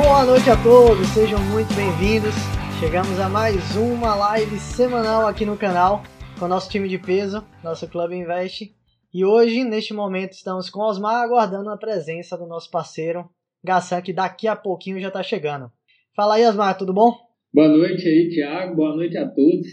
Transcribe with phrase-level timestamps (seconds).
[0.00, 2.32] Boa noite a todos, sejam muito bem-vindos.
[2.78, 6.04] Chegamos a mais uma live semanal aqui no canal
[6.38, 8.70] com o nosso time de peso, nosso Clube Invest.
[9.12, 13.28] E hoje, neste momento, estamos com Osmar aguardando a presença do nosso parceiro
[13.64, 15.68] Gassan, que daqui a pouquinho já está chegando.
[16.14, 17.12] Fala aí, Osmar, tudo bom?
[17.52, 18.76] Boa noite aí, Thiago.
[18.76, 19.66] Boa noite a todos.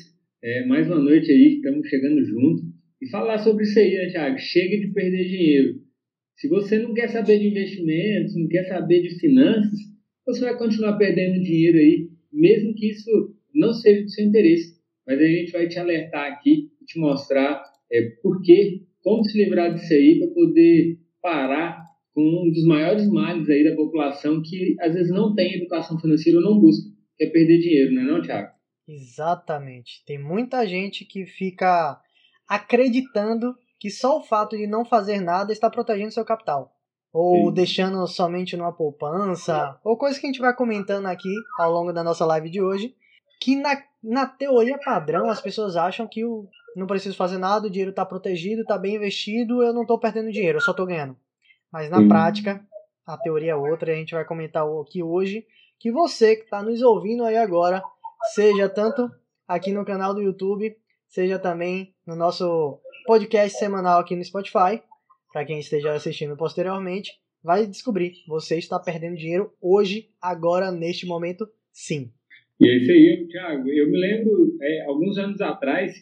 [0.44, 2.64] É, mais uma noite aí, estamos chegando junto.
[3.00, 4.40] E falar sobre isso aí, né, Thiago?
[4.40, 5.76] Chega de perder dinheiro.
[6.36, 9.95] Se você não quer saber de investimentos, não quer saber de finanças,
[10.26, 14.76] você vai continuar perdendo dinheiro aí, mesmo que isso não seja do seu interesse.
[15.06, 19.38] Mas a gente vai te alertar aqui e te mostrar é, por quê, como se
[19.38, 24.76] livrar disso aí para poder parar com um dos maiores males aí da população que
[24.80, 28.06] às vezes não tem educação financeira ou não busca, que é perder dinheiro, não é
[28.06, 28.50] não, Thiago?
[28.88, 30.04] Exatamente.
[30.06, 32.00] Tem muita gente que fica
[32.48, 36.75] acreditando que só o fato de não fazer nada está protegendo seu capital
[37.18, 37.54] ou Sim.
[37.54, 42.04] deixando somente numa poupança, ou coisa que a gente vai comentando aqui ao longo da
[42.04, 42.94] nossa live de hoje,
[43.40, 47.70] que na, na teoria padrão as pessoas acham que eu não preciso fazer nada, o
[47.70, 51.16] dinheiro está protegido, está bem investido, eu não estou perdendo dinheiro, eu só estou ganhando.
[51.72, 52.10] Mas na Sim.
[52.10, 52.62] prática,
[53.08, 55.48] a teoria é outra, e a gente vai comentar aqui hoje,
[55.80, 57.82] que você que está nos ouvindo aí agora,
[58.34, 59.10] seja tanto
[59.48, 60.76] aqui no canal do YouTube,
[61.08, 62.78] seja também no nosso
[63.08, 64.84] podcast semanal aqui no Spotify,
[65.36, 67.12] para quem esteja assistindo posteriormente,
[67.44, 68.14] vai descobrir.
[68.26, 72.10] Você está perdendo dinheiro hoje, agora, neste momento, sim.
[72.58, 73.68] E é isso aí, Thiago.
[73.68, 75.94] Eu me lembro, é, alguns anos atrás,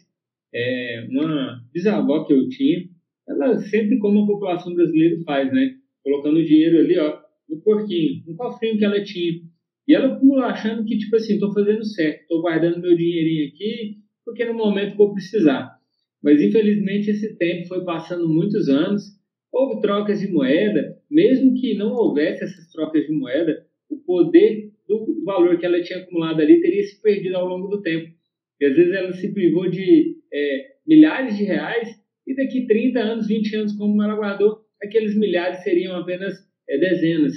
[0.54, 2.88] é, uma bisavó que eu tinha,
[3.28, 5.78] ela sempre como a população brasileira faz, né?
[6.04, 7.18] Colocando dinheiro ali, ó,
[7.50, 9.42] no porquinho, no cofrinho que ela tinha.
[9.88, 14.46] E ela achando que, tipo assim, estou fazendo certo, estou guardando meu dinheirinho aqui, porque
[14.46, 15.76] no momento vou precisar.
[16.22, 19.23] Mas infelizmente esse tempo foi passando muitos anos
[19.54, 25.24] Houve trocas de moeda, mesmo que não houvesse essas trocas de moeda, o poder do
[25.24, 28.12] valor que ela tinha acumulado ali teria se perdido ao longo do tempo.
[28.60, 31.88] E às vezes ela se privou de é, milhares de reais
[32.26, 36.34] e daqui 30 anos, 20 anos, como ela guardou, aqueles milhares seriam apenas
[36.68, 37.34] é, dezenas.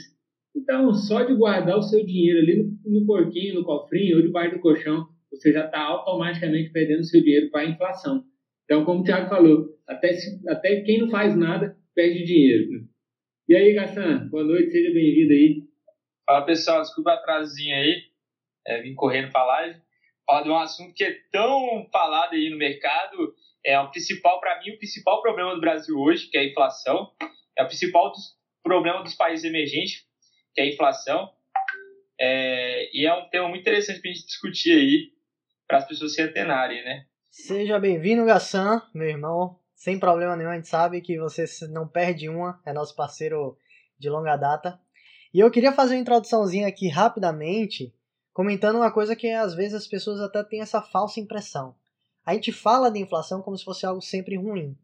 [0.57, 4.55] Então, só de guardar o seu dinheiro ali no, no porquinho, no cofrinho ou debaixo
[4.55, 8.25] do colchão, você já está automaticamente perdendo seu dinheiro para a inflação.
[8.65, 12.87] Então, como o Thiago falou, até, se, até quem não faz nada perde dinheiro.
[13.49, 15.63] E aí, Gassan, boa noite, seja bem-vindo aí.
[16.27, 18.03] Fala pessoal, desculpa o atrasinho aí,
[18.67, 19.81] é, vim correndo para a live.
[20.27, 23.35] Falar de um assunto que é tão falado aí no mercado,
[23.65, 27.13] é o principal, para mim, o principal problema do Brasil hoje, que é a inflação.
[27.57, 30.05] É o principal dos, problema dos países emergentes,
[30.55, 31.33] que é a inflação.
[32.21, 35.13] É, e é um tema muito interessante para a gente discutir aí,
[35.67, 37.07] para as pessoas se antenarem, né?
[37.31, 42.31] Seja bem-vindo, Gassan, meu irmão sem problema nenhum, a gente sabe que você não perde
[42.31, 43.59] uma, é nosso parceiro
[43.99, 44.81] de longa data.
[45.33, 47.95] E eu queria fazer uma introduçãozinha aqui rapidamente,
[48.33, 51.77] comentando uma coisa que às vezes as pessoas até têm essa falsa impressão.
[52.25, 54.77] A gente fala de inflação como se fosse algo sempre ruim.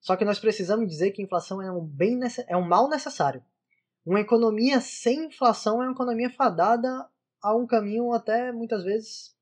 [0.00, 3.42] Só que nós precisamos dizer que inflação é um, bem, é um mal necessário.
[4.04, 7.08] Uma economia sem inflação é uma economia fadada
[7.42, 9.34] a um caminho até muitas vezes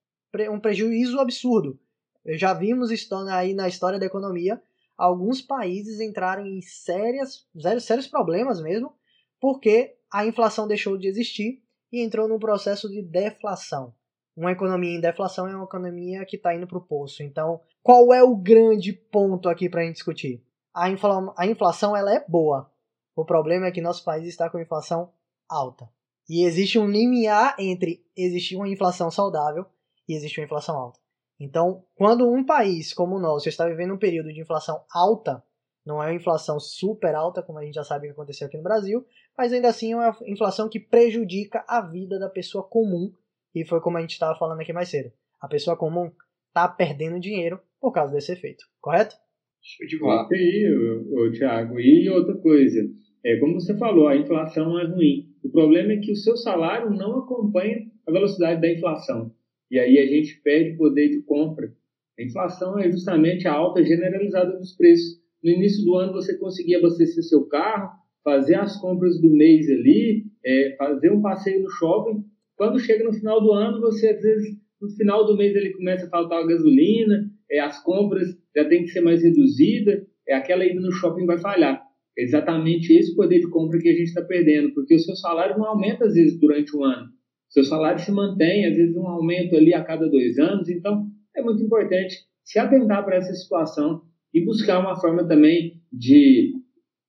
[0.50, 1.80] um prejuízo absurdo.
[2.24, 2.90] Já vimos
[3.30, 4.62] aí na história da economia
[4.96, 7.46] alguns países entraram em sérias,
[7.80, 8.92] sérios problemas mesmo,
[9.40, 11.62] porque a inflação deixou de existir
[11.92, 13.94] e entrou num processo de deflação.
[14.36, 17.22] Uma economia em deflação é uma economia que está indo para o poço.
[17.22, 20.42] Então, qual é o grande ponto aqui para a gente discutir?
[20.74, 22.70] A, infla a inflação ela é boa.
[23.14, 25.12] O problema é que nosso país está com inflação
[25.48, 25.88] alta.
[26.28, 29.66] E existe um limiar entre existir uma inflação saudável
[30.08, 30.98] e existir uma inflação alta.
[31.38, 35.42] Então, quando um país como o nosso está vivendo um período de inflação alta,
[35.84, 38.62] não é uma inflação super alta, como a gente já sabe que aconteceu aqui no
[38.62, 39.04] Brasil,
[39.36, 43.12] mas ainda assim é uma inflação que prejudica a vida da pessoa comum,
[43.54, 45.12] e foi como a gente estava falando aqui mais cedo.
[45.40, 46.10] A pessoa comum
[46.48, 49.14] está perdendo dinheiro por causa desse efeito, correto?
[49.60, 50.28] Show de bola.
[50.30, 51.80] aí, Thiago.
[51.80, 52.80] E outra coisa,
[53.24, 55.34] é, como você falou, a inflação é ruim.
[55.42, 59.34] O problema é que o seu salário não acompanha a velocidade da inflação
[59.74, 61.68] e aí a gente perde poder de compra.
[62.16, 65.20] A inflação é justamente a alta generalizada dos preços.
[65.42, 67.90] No início do ano você conseguia abastecer seu carro,
[68.22, 72.24] fazer as compras do mês ali, é, fazer um passeio no shopping.
[72.56, 76.06] Quando chega no final do ano, você às vezes no final do mês ele começa
[76.06, 80.64] a faltar a gasolina, é, as compras já tem que ser mais reduzida, é aquela
[80.64, 81.82] ida no shopping vai falhar.
[82.16, 85.58] É exatamente esse poder de compra que a gente está perdendo, porque o seu salário
[85.58, 87.12] não aumenta às vezes durante o ano
[87.54, 91.06] seu salário se mantém, às vezes um aumento ali a cada dois anos, então
[91.36, 94.02] é muito importante se atentar para essa situação
[94.34, 96.52] e buscar uma forma também de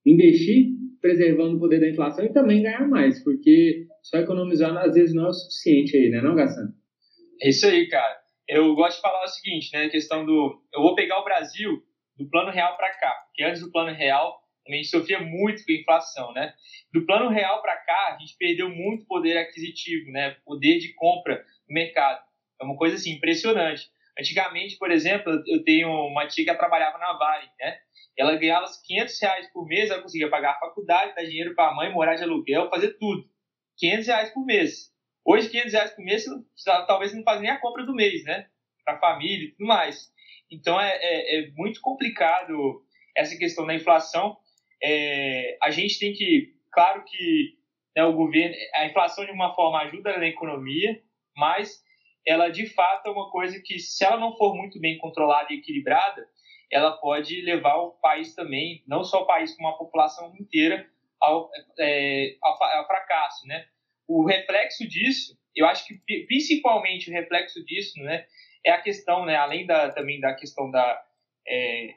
[0.05, 0.67] investir
[1.01, 5.25] preservando o poder da inflação e também ganhar mais, porque só economizar às vezes não
[5.25, 6.71] é o suficiente aí, né, não, Gassan?
[7.41, 8.15] É isso aí, cara.
[8.47, 10.61] Eu gosto de falar o seguinte, né, a questão do...
[10.71, 11.71] Eu vou pegar o Brasil
[12.19, 15.71] do plano real para cá, porque antes do plano real a gente sofria muito com
[15.71, 16.53] a inflação, né?
[16.91, 20.37] Do plano real para cá, a gente perdeu muito poder aquisitivo, né?
[20.43, 22.23] Poder de compra no mercado.
[22.59, 23.89] É uma coisa assim impressionante.
[24.19, 27.77] Antigamente, por exemplo, eu tenho uma tia que trabalhava na Vale, né?
[28.17, 31.75] Ela ganhava 500 reais por mês, ela conseguia pagar a faculdade, dar dinheiro para a
[31.75, 33.29] mãe, morar de aluguel, fazer tudo.
[33.77, 34.93] 500 reais por mês.
[35.25, 36.25] Hoje, 500 reais por mês,
[36.87, 38.47] talvez não faz nem a compra do mês, né?
[38.85, 40.09] Para a família e tudo mais.
[40.49, 42.81] Então, é, é, é, muito complicado
[43.15, 44.37] essa questão da inflação.
[44.83, 47.57] É, a gente tem que, claro que
[47.95, 51.01] né, o governo, a inflação de uma forma ajuda na economia,
[51.35, 51.83] mas
[52.27, 55.57] ela de fato é uma coisa que, se ela não for muito bem controlada e
[55.57, 56.27] equilibrada,
[56.71, 60.89] ela pode levar o país também, não só o país, como a população inteira,
[61.21, 61.49] ao,
[61.79, 63.65] é, ao, fracasso, né?
[64.07, 65.95] O reflexo disso, eu acho que
[66.25, 68.25] principalmente o reflexo disso, né,
[68.63, 71.03] é a questão, né, além da, também da questão da
[71.47, 71.93] é,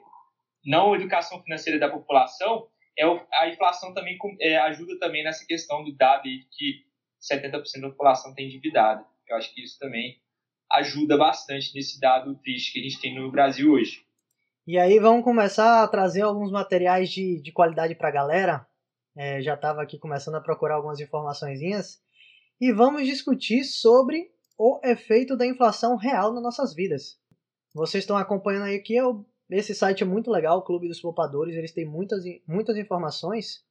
[0.64, 5.84] não educação financeira da população, é o, a inflação também é, ajuda também nessa questão
[5.84, 6.84] do dado que
[7.20, 9.04] 70% da população tem endividada.
[9.28, 10.20] Eu acho que isso também
[10.72, 14.04] ajuda bastante nesse dado triste que a gente tem no Brasil hoje.
[14.66, 18.66] E aí vamos começar a trazer alguns materiais de, de qualidade para a galera.
[19.16, 21.60] É, já estava aqui começando a procurar algumas informações
[22.60, 27.18] e vamos discutir sobre o efeito da inflação real nas nossas vidas.
[27.74, 31.54] Vocês estão acompanhando aí que eu, esse site é muito legal, o Clube dos Poupadores,
[31.54, 33.64] eles têm muitas, muitas informações.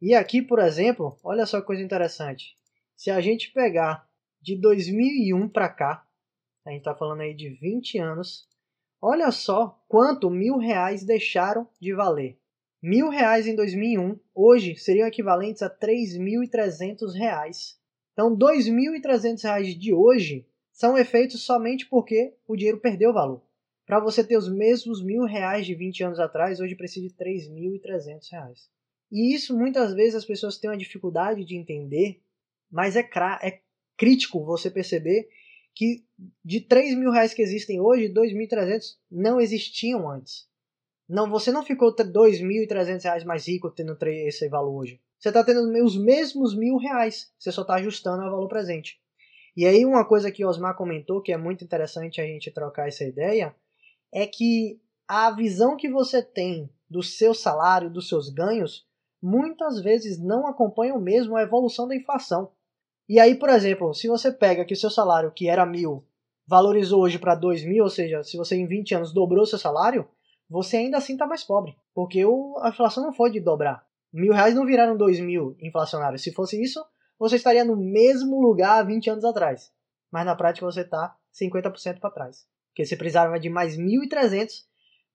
[0.00, 2.56] E aqui, por exemplo, olha só que coisa interessante.
[2.96, 4.06] Se a gente pegar
[4.40, 6.06] de 2001 para cá,
[6.66, 8.46] a gente está falando aí de 20 anos,
[9.00, 12.38] olha só quanto mil reais deixaram de valer.
[12.82, 17.78] Mil reais em 2001, hoje, seriam equivalentes a 3.300 reais.
[18.12, 23.42] Então, 2.300 reais de hoje são efeitos somente porque o dinheiro perdeu valor.
[23.86, 28.30] Para você ter os mesmos mil reais de 20 anos atrás, hoje precisa de 3.300
[28.30, 28.70] reais.
[29.12, 32.20] E isso muitas vezes as pessoas têm uma dificuldade de entender,
[32.70, 33.08] mas é,
[33.42, 33.60] é
[33.96, 35.28] crítico você perceber
[35.74, 36.04] que
[36.44, 40.48] de 3 mil reais que existem hoje, 2.300 não existiam antes.
[41.08, 45.00] Não, você não ficou 2.300 reais mais rico tendo esse valor hoje.
[45.18, 47.32] Você está tendo os mesmos mil reais.
[47.38, 48.98] Você só está ajustando ao valor presente.
[49.56, 52.88] E aí uma coisa que o Osmar comentou, que é muito interessante a gente trocar
[52.88, 53.54] essa ideia,
[54.14, 58.86] é que a visão que você tem do seu salário, dos seus ganhos,
[59.20, 62.52] muitas vezes não acompanha mesmo a evolução da inflação.
[63.08, 66.06] E aí, por exemplo, se você pega que o seu salário, que era mil,
[66.46, 70.08] valorizou hoje para dois mil, ou seja, se você em 20 anos dobrou seu salário,
[70.48, 71.76] você ainda assim está mais pobre.
[71.92, 72.22] Porque
[72.62, 73.84] a inflação não foi de dobrar.
[74.12, 76.22] Mil reais não viraram dois mil inflacionários.
[76.22, 76.84] Se fosse isso,
[77.18, 79.72] você estaria no mesmo lugar há 20 anos atrás.
[80.10, 82.46] Mas na prática você está 50% para trás.
[82.74, 84.64] Porque você precisava de mais 1.300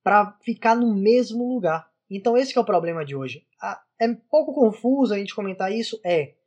[0.02, 1.88] para ficar no mesmo lugar.
[2.10, 3.46] Então esse é o problema de hoje.
[4.00, 6.00] É pouco confuso a gente comentar isso?
[6.04, 6.40] É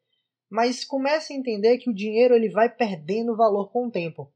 [0.53, 4.31] mas comece a entender que o dinheiro ele vai perdendo valor com o tempo.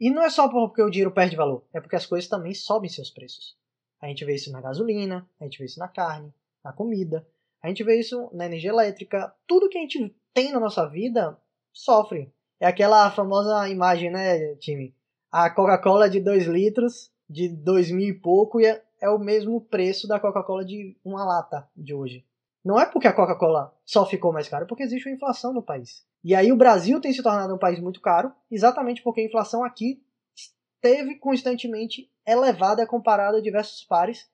[0.00, 2.90] E não é só porque o dinheiro perde valor, é porque as coisas também sobem
[2.90, 3.56] seus preços.
[4.00, 6.34] A gente vê isso na gasolina, a gente vê isso na carne,
[6.64, 7.24] na comida,
[7.62, 9.32] a gente vê isso na energia elétrica.
[9.46, 11.40] Tudo que a gente tem na nossa vida
[11.72, 12.34] sofre.
[12.58, 14.92] É aquela famosa imagem, né, time?
[15.32, 19.62] A Coca-Cola de 2 litros, de 2 mil e pouco, e é, é o mesmo
[19.62, 22.22] preço da Coca-Cola de uma lata de hoje.
[22.62, 25.62] Não é porque a Coca-Cola só ficou mais cara, é porque existe uma inflação no
[25.62, 26.04] país.
[26.22, 29.64] E aí o Brasil tem se tornado um país muito caro, exatamente porque a inflação
[29.64, 30.02] aqui
[30.36, 34.28] esteve constantemente elevada comparada a diversos pares,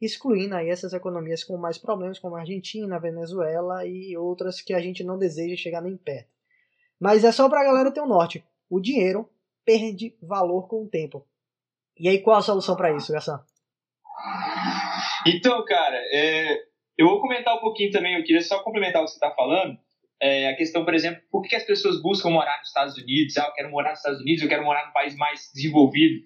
[0.00, 4.72] excluindo aí essas economias com mais problemas, como a Argentina, a Venezuela e outras que
[4.72, 6.30] a gente não deseja chegar nem perto.
[7.00, 8.44] Mas é só para a galera ter um norte.
[8.70, 9.28] O dinheiro
[9.64, 11.26] perde valor com o tempo.
[11.98, 13.38] E aí qual a solução para isso, Garçom?
[15.26, 16.58] Então, cara, é,
[16.98, 19.78] eu vou comentar um pouquinho também, eu queria só complementar o que você está falando.
[20.20, 23.36] É, a questão, por exemplo, por que as pessoas buscam morar nos Estados Unidos?
[23.36, 26.24] Ah, eu quero morar nos Estados Unidos, eu quero morar num país mais desenvolvido.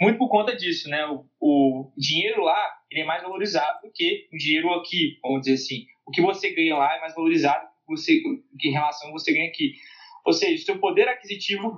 [0.00, 1.04] Muito por conta disso, né?
[1.06, 2.56] O, o dinheiro lá
[2.90, 5.86] ele é mais valorizado do que o dinheiro aqui, vamos dizer assim.
[6.06, 9.32] O que você ganha lá é mais valorizado do que, em relação ao que você
[9.32, 9.74] ganha aqui.
[10.24, 11.76] Ou seja, o seu poder aquisitivo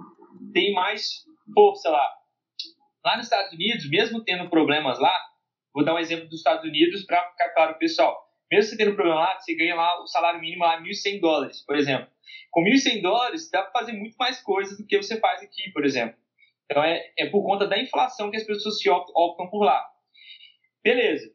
[0.53, 2.09] tem mais força lá.
[3.05, 5.17] Lá nos Estados Unidos, mesmo tendo problemas lá,
[5.75, 9.21] vou dar um exemplo dos Estados Unidos para ficar claro, pessoal mesmo você tendo problema
[9.21, 12.09] lá, você ganha lá o salário mínimo a 1.100 dólares, por exemplo.
[12.51, 15.85] Com 1.100 dólares, dá para fazer muito mais coisas do que você faz aqui, por
[15.85, 16.17] exemplo.
[16.65, 19.85] Então, é, é por conta da inflação que as pessoas se optam, optam por lá.
[20.83, 21.33] Beleza.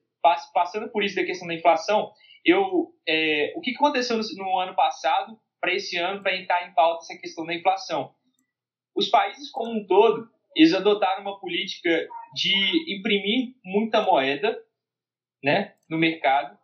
[0.53, 2.11] passando por isso da questão da inflação,
[2.43, 6.73] eu, é, o que aconteceu no, no ano passado para esse ano para entrar em
[6.73, 8.13] pauta essa questão da inflação?
[8.95, 14.57] Os países como um todo, eles adotaram uma política de imprimir muita moeda
[15.43, 16.57] né, no mercado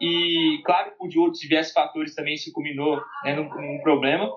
[0.00, 4.30] e, claro, por de outros diversos fatores também se culminou né, num, num problema,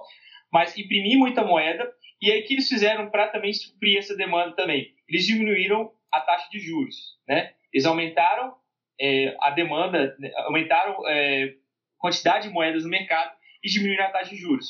[0.52, 4.56] mas imprimir muita moeda e aí o que eles fizeram para também suprir essa demanda
[4.56, 4.94] também?
[5.08, 6.96] Eles diminuíram a taxa de juros,
[7.28, 7.54] né?
[7.72, 8.56] Eles aumentaram
[9.00, 14.10] é, a demanda, né, aumentaram é, a quantidade de moedas no mercado e diminuíram a
[14.10, 14.68] taxa de juros.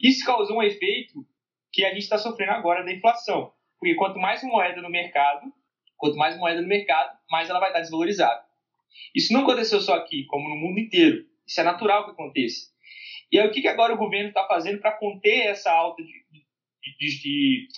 [0.00, 1.24] Isso causou um efeito
[1.72, 5.52] que a gente está sofrendo agora da inflação, porque quanto mais moeda no mercado,
[5.96, 8.44] quanto mais moeda no mercado, mais ela vai estar desvalorizada.
[9.14, 11.24] Isso não aconteceu só aqui, como no mundo inteiro.
[11.46, 12.70] Isso é natural que aconteça.
[13.30, 16.12] E aí, o que, que agora o governo está fazendo para conter essa alta de,
[16.98, 17.68] de, de,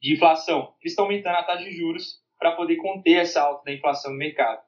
[0.00, 0.74] de inflação?
[0.80, 4.18] Eles estão aumentando a taxa de juros para poder conter essa alta da inflação no
[4.18, 4.62] mercado.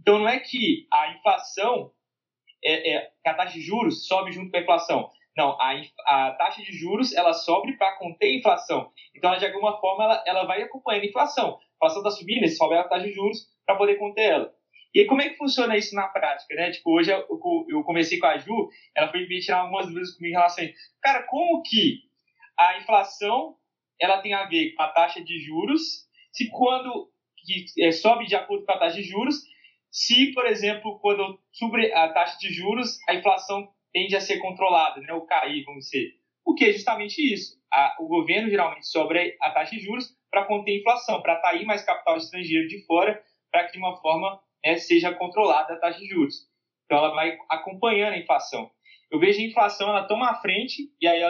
[0.00, 1.92] Então, não é que a inflação,
[2.64, 5.10] é, é, a taxa de juros sobe junto com a inflação.
[5.36, 5.72] Não, a,
[6.06, 8.90] a taxa de juros ela sobe para conter a inflação.
[9.14, 11.58] Então, ela, de alguma forma, ela, ela vai acompanhando a inflação.
[11.58, 14.52] A inflação está subindo, sobe a taxa de juros para poder conter ela.
[14.92, 16.72] E como é que funciona isso na prática, né?
[16.72, 17.24] Tipo, hoje eu,
[17.68, 20.66] eu comecei com a Ju, ela foi me tirar algumas dúvidas comigo em relação a
[20.66, 20.74] isso.
[21.00, 22.00] Cara, como que
[22.58, 23.56] a inflação
[24.00, 28.34] ela tem a ver com a taxa de juros, se quando que, é, sobe de
[28.34, 29.36] acordo com a taxa de juros,
[29.90, 35.00] se, por exemplo, quando sobre a taxa de juros, a inflação tende a ser controlada,
[35.00, 36.12] né, ou cair, vamos dizer.
[36.44, 37.58] O que é justamente isso.
[37.72, 41.64] A, o governo geralmente sobre a taxa de juros para conter a inflação, para atrair
[41.64, 45.98] mais capital estrangeiro de fora, para que de uma forma né, seja controlada a taxa
[45.98, 46.48] de juros.
[46.84, 48.70] Então ela vai acompanhando a inflação.
[49.10, 51.22] Eu vejo a inflação ela toma à frente e aí,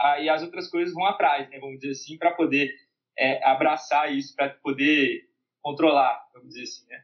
[0.00, 2.70] aí as outras coisas vão atrás, né, vamos dizer assim, para poder
[3.18, 5.22] é, abraçar isso, para poder
[5.62, 7.02] controlar, vamos dizer assim, né?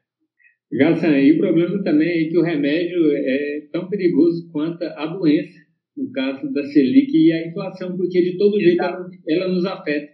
[0.73, 5.61] Gassan, e o problema também é que o remédio é tão perigoso quanto a doença,
[5.95, 10.13] no caso da Selic e a inflação, porque de todo jeito ela, ela nos afeta.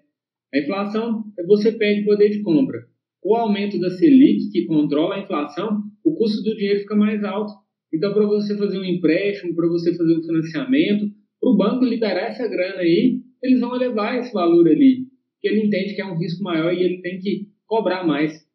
[0.53, 2.81] A inflação, você perde poder de compra.
[3.21, 7.23] Com o aumento da Selic, que controla a inflação, o custo do dinheiro fica mais
[7.23, 7.53] alto.
[7.95, 11.07] Então, para você fazer um empréstimo, para você fazer um financiamento,
[11.41, 15.67] para o banco liberar essa grana aí, eles vão elevar esse valor ali, porque ele
[15.67, 18.48] entende que é um risco maior e ele tem que cobrar mais.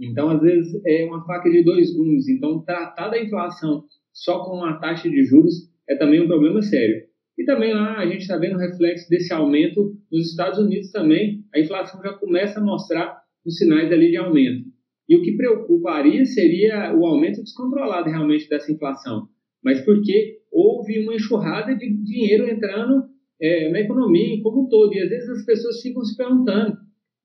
[0.00, 2.26] Então, às vezes, é uma faca de dois gumes.
[2.28, 7.02] Então, tratar da inflação só com a taxa de juros é também um problema sério.
[7.38, 11.44] E também lá a gente está vendo o reflexo desse aumento nos Estados Unidos também.
[11.54, 14.66] A inflação já começa a mostrar os sinais ali de aumento.
[15.08, 19.28] E o que preocuparia seria o aumento descontrolado realmente dessa inflação.
[19.62, 23.04] Mas porque houve uma enxurrada de dinheiro entrando
[23.40, 24.94] é, na economia como um todo.
[24.94, 26.76] E às vezes as pessoas ficam se perguntando,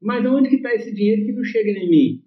[0.01, 2.24] mas onde que está esse dinheiro que não chega em mim?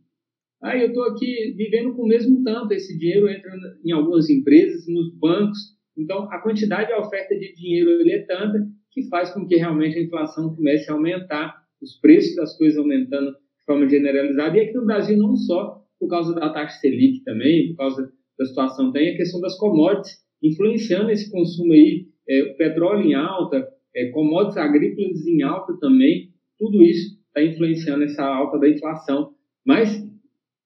[0.61, 3.53] Ah, eu estou aqui vivendo com o mesmo tanto, esse dinheiro entra
[3.85, 5.59] em algumas empresas, nos bancos.
[5.97, 9.97] Então, a quantidade de oferta de dinheiro ali é tanta que faz com que realmente
[9.97, 14.57] a inflação comece a aumentar, os preços das coisas aumentando de forma generalizada.
[14.57, 18.45] E aqui no Brasil, não só por causa da taxa Selic também, por causa da
[18.45, 24.07] situação, tem a questão das commodities influenciando esse consumo aí, é, petróleo em alta, é,
[24.11, 29.33] commodities agrícolas em alta também, tudo isso está influenciando essa alta da inflação.
[29.65, 30.08] Mas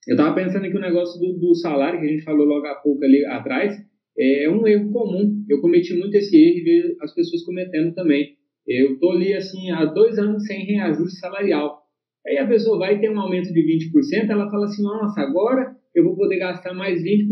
[0.06, 2.74] eu estava pensando aqui o negócio do, do, salário, que a gente falou logo há
[2.74, 3.76] pouco ali atrás,
[4.18, 5.44] é um erro comum.
[5.48, 8.36] Eu cometi muito esse erro e vejo as pessoas cometendo também.
[8.66, 11.82] Eu estou ali, assim, há dois anos sem reajuste salarial.
[12.26, 16.04] Aí a pessoa vai ter um aumento de 20%, ela fala assim, nossa, agora eu
[16.04, 17.28] vou poder gastar mais 20%,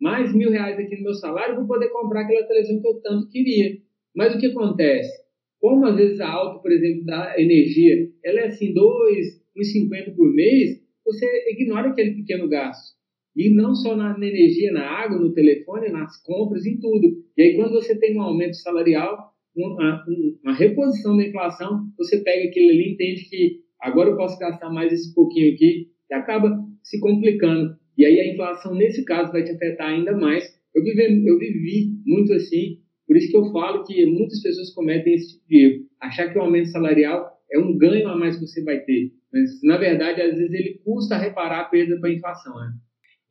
[0.00, 3.28] mais mil reais aqui no meu salário, vou poder comprar aquela televisão que eu tanto
[3.28, 3.76] queria.
[4.14, 5.12] Mas o que acontece?
[5.60, 10.83] Como às vezes a alta, por exemplo, da energia, ela é assim, 2,50 por mês,
[11.04, 12.94] você ignora aquele pequeno gasto.
[13.36, 17.24] E não só na, energia, na água, no telefone, nas compras, em tudo.
[17.36, 20.04] E aí, quando você tem um aumento salarial, uma,
[20.42, 24.70] uma reposição da inflação, você pega aquilo ali e entende que agora eu posso gastar
[24.70, 27.76] mais esse pouquinho aqui, e acaba se complicando.
[27.98, 30.44] E aí a inflação, nesse caso, vai te afetar ainda mais.
[30.74, 35.14] Eu vivi, eu vivi muito assim, por isso que eu falo que muitas pessoas cometem
[35.14, 35.84] esse tipo de erro.
[36.00, 39.12] Achar que o aumento salarial é um ganho a mais que você vai ter.
[39.34, 42.54] Mas, na verdade, às vezes ele custa reparar a perda para a inflação.
[42.54, 42.72] Né?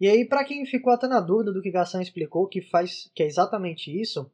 [0.01, 3.23] E aí, para quem ficou até na dúvida do que Gassan explicou, que faz, que
[3.23, 4.29] é exatamente isso,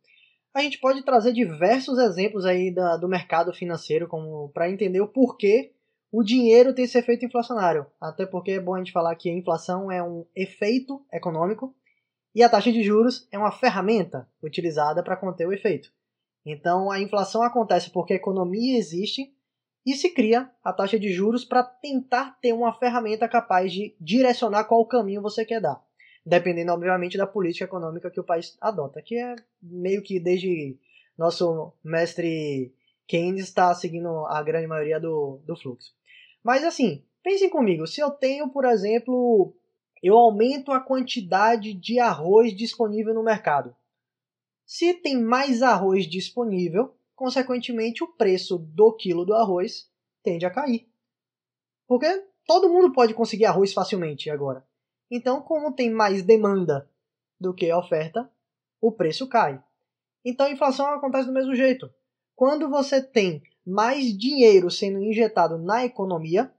[0.51, 5.07] a gente pode trazer diversos exemplos aí da, do mercado financeiro como para entender o
[5.07, 5.71] porquê
[6.11, 7.85] o dinheiro tem esse efeito inflacionário.
[8.01, 11.75] Até porque é bom a gente falar que a inflação é um efeito econômico
[12.33, 15.91] e a taxa de juros é uma ferramenta utilizada para conter o efeito.
[16.43, 19.31] Então a inflação acontece porque a economia existe
[19.85, 24.65] e se cria a taxa de juros para tentar ter uma ferramenta capaz de direcionar
[24.65, 25.81] qual caminho você quer dar,
[26.25, 30.77] dependendo obviamente da política econômica que o país adota, que é meio que desde
[31.17, 32.73] nosso mestre
[33.07, 35.93] Keynes está seguindo a grande maioria do, do fluxo.
[36.43, 39.53] Mas assim, pensem comigo, se eu tenho, por exemplo,
[40.01, 43.75] eu aumento a quantidade de arroz disponível no mercado.
[44.65, 49.91] Se tem mais arroz disponível, consequentemente o preço do quilo do arroz
[50.23, 50.89] tende a cair.
[51.85, 52.07] Porque
[52.47, 54.65] todo mundo pode conseguir arroz facilmente agora.
[55.11, 56.89] Então, como tem mais demanda
[57.37, 58.31] do que oferta,
[58.79, 59.61] o preço cai.
[60.23, 61.93] Então a inflação acontece do mesmo jeito.
[62.37, 66.49] Quando você tem mais dinheiro sendo injetado na economia,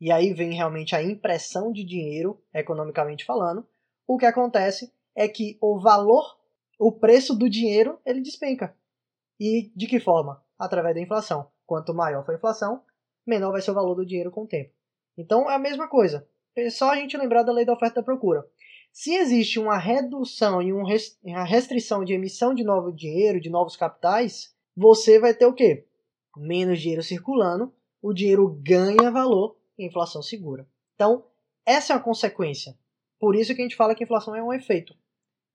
[0.00, 3.64] e aí vem realmente a impressão de dinheiro, economicamente falando,
[4.08, 6.36] o que acontece é que o valor,
[6.80, 8.76] o preço do dinheiro, ele despenca.
[9.40, 10.44] E de que forma?
[10.58, 11.50] Através da inflação.
[11.64, 12.82] Quanto maior for a inflação,
[13.26, 14.70] menor vai ser o valor do dinheiro com o tempo.
[15.16, 16.28] Então é a mesma coisa.
[16.54, 18.46] É só a gente lembrar da lei da oferta e da procura.
[18.92, 24.54] Se existe uma redução e uma restrição de emissão de novo dinheiro, de novos capitais,
[24.76, 25.86] você vai ter o quê?
[26.36, 30.68] Menos dinheiro circulando, o dinheiro ganha valor e a inflação segura.
[30.96, 31.24] Então,
[31.64, 32.76] essa é a consequência.
[33.18, 34.94] Por isso que a gente fala que a inflação é um efeito.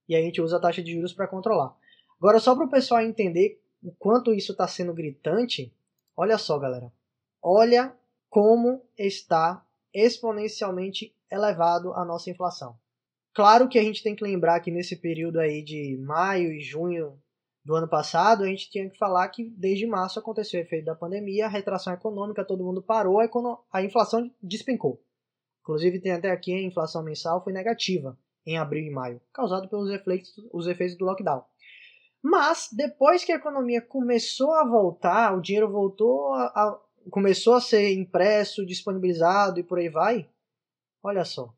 [0.08, 1.75] E a gente usa a taxa de juros para controlar.
[2.18, 5.72] Agora, só para o pessoal entender o quanto isso está sendo gritante,
[6.18, 6.92] olha só, galera.
[7.42, 7.96] Olha
[8.30, 9.63] como está
[9.94, 12.75] exponencialmente elevado a nossa inflação.
[13.32, 17.22] Claro que a gente tem que lembrar que nesse período aí de maio e junho
[17.63, 20.96] do ano passado, a gente tinha que falar que desde março aconteceu o efeito da
[20.96, 23.20] pandemia, a retração econômica, todo mundo parou,
[23.72, 25.01] a, inflação despencou.
[25.62, 29.89] Inclusive tem até aqui a inflação mensal foi negativa em abril e maio, causado pelos
[29.89, 31.44] efeitos, os efeitos do lockdown.
[32.27, 37.62] Mas depois que a economia começou a voltar, o dinheiro voltou a, a começou a
[37.62, 40.27] ser impresso, disponibilizado e por aí vai.
[41.03, 41.53] Olha só,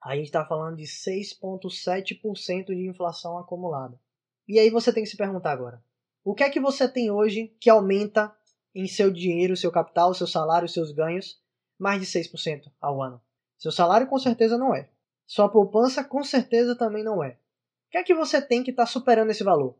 [0.00, 4.00] a gente está falando de 6,7% de inflação acumulada.
[4.46, 5.82] E aí você tem que se perguntar agora:
[6.22, 8.32] o que é que você tem hoje que aumenta
[8.72, 11.42] em seu dinheiro, seu capital, seu salário, seus ganhos
[11.76, 13.20] mais de 6% ao ano?
[13.58, 14.88] Seu salário com certeza não é.
[15.26, 17.30] Sua poupança com certeza também não é.
[17.30, 19.76] O que é que você tem que estar tá superando esse valor?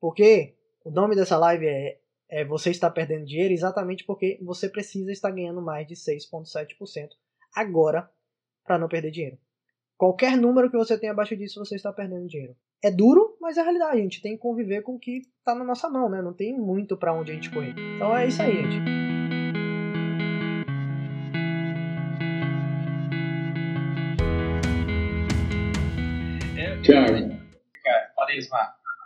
[0.00, 0.54] Porque
[0.84, 5.30] o nome dessa live é, é Você está perdendo dinheiro exatamente porque você precisa estar
[5.30, 7.10] ganhando mais de 6,7%
[7.54, 8.10] agora
[8.64, 9.38] para não perder dinheiro.
[9.96, 12.54] Qualquer número que você tenha abaixo disso, você está perdendo dinheiro.
[12.84, 13.98] É duro, mas é a realidade.
[13.98, 16.20] A gente tem que conviver com o que está na nossa mão, né?
[16.20, 17.74] Não tem muito para onde a gente correr.
[17.96, 19.06] Então é isso aí, gente.
[26.82, 27.36] Tiago.
[28.14, 28.48] Pode ir,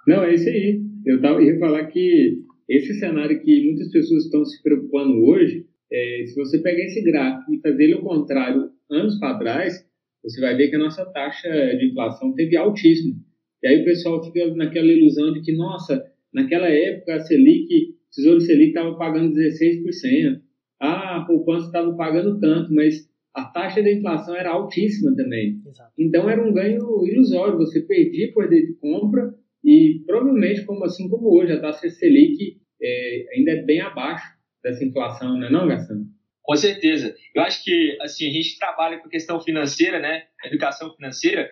[0.06, 0.80] Não, é isso aí.
[1.06, 6.24] Eu tava, ia falar que esse cenário que muitas pessoas estão se preocupando hoje, é,
[6.26, 9.84] se você pegar esse gráfico e fazer ele ao contrário anos para trás,
[10.22, 13.16] você vai ver que a nossa taxa de inflação teve altíssima.
[13.62, 18.14] E aí o pessoal fica naquela ilusão de que, nossa, naquela época a Selic, o
[18.14, 20.40] Tesouro Selic estava pagando 16%.
[20.80, 25.60] Ah, a poupança estava pagando tanto, mas a taxa de inflação era altíssima também.
[25.66, 25.92] Exato.
[25.98, 31.36] Então era um ganho ilusório, você perdia poder de compra e provavelmente, como assim como
[31.36, 34.26] hoje, a taxa Selic é, ainda é bem abaixo
[34.62, 36.04] dessa inflação, não é não, Gastão?
[36.42, 37.14] Com certeza.
[37.34, 40.24] Eu acho que assim a gente trabalha com questão financeira, né?
[40.44, 41.50] Educação financeira.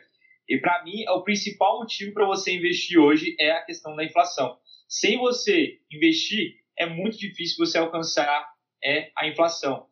[0.48, 4.04] E para mim, é o principal motivo para você investir hoje é a questão da
[4.04, 4.56] inflação.
[4.88, 8.48] Sem você investir, é muito difícil você alcançar
[8.82, 9.86] é, a inflação.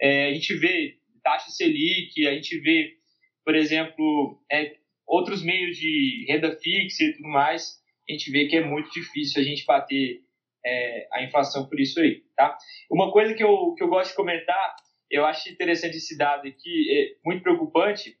[0.00, 2.92] É, a gente vê taxa Selic, a gente vê,
[3.44, 4.76] por exemplo, é,
[5.06, 7.76] outros meios de renda fixa e tudo mais.
[8.08, 10.20] A gente vê que é muito difícil a gente bater
[10.64, 12.56] é, a inflação por isso aí, tá?
[12.90, 14.76] Uma coisa que eu, que eu gosto de comentar,
[15.10, 18.16] eu acho interessante esse dado aqui, é muito preocupante,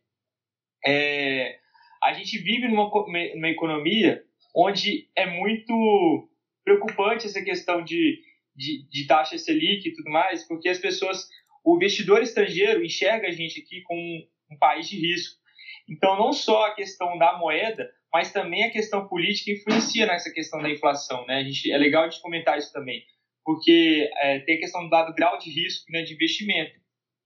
[0.84, 1.58] é,
[2.02, 2.88] a gente vive numa,
[3.34, 4.22] numa economia
[4.54, 6.28] onde é muito
[6.64, 8.20] preocupante essa questão de,
[8.54, 11.28] de, de taxa Selic e tudo mais, porque as pessoas,
[11.64, 15.36] o investidor estrangeiro enxerga a gente aqui como um, um país de risco.
[15.88, 20.60] Então, não só a questão da moeda, mas também a questão política influencia nessa questão
[20.60, 21.36] da inflação, né?
[21.36, 23.02] A gente, é legal a gente comentar isso também,
[23.44, 26.72] porque é, tem a questão do grau de risco né, de investimento,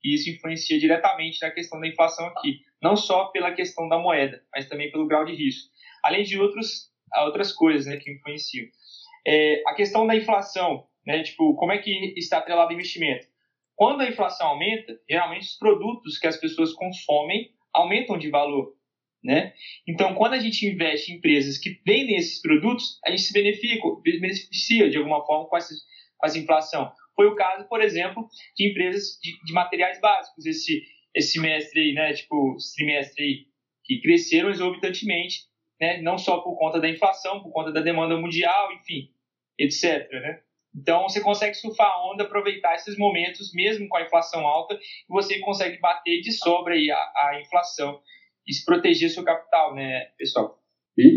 [0.04, 4.42] e isso influencia diretamente na questão da inflação aqui, não só pela questão da moeda,
[4.52, 5.70] mas também pelo grau de risco,
[6.02, 6.90] além de outros,
[7.24, 8.66] outras coisas né, que influenciam.
[9.26, 13.26] É, a questão da inflação, né, tipo, como é que está atrelado ao investimento?
[13.76, 18.74] Quando a inflação aumenta, geralmente os produtos que as pessoas consomem aumentam de valor.
[19.22, 19.52] Né?
[19.86, 23.78] Então, quando a gente investe em empresas que vendem esses produtos, a gente se beneficia,
[24.02, 25.74] beneficia de alguma forma com essa,
[26.16, 26.90] com essa inflação.
[27.14, 30.46] foi o caso, por exemplo, de empresas de, de materiais básicos.
[30.46, 30.82] Esse,
[31.14, 33.46] esse semestre aí, né, tipo, trimestre aí,
[33.84, 35.40] que cresceram exorbitantemente,
[35.78, 39.10] né, não só por conta da inflação, por conta da demanda mundial, enfim,
[39.58, 40.10] etc.
[40.12, 40.40] Né?
[40.74, 44.78] Então, você consegue surfar a onda, aproveitar esses momentos, mesmo com a inflação alta, e
[45.08, 48.00] você consegue bater de sobra aí a, a inflação
[48.46, 50.58] e se proteger seu capital, né, pessoal?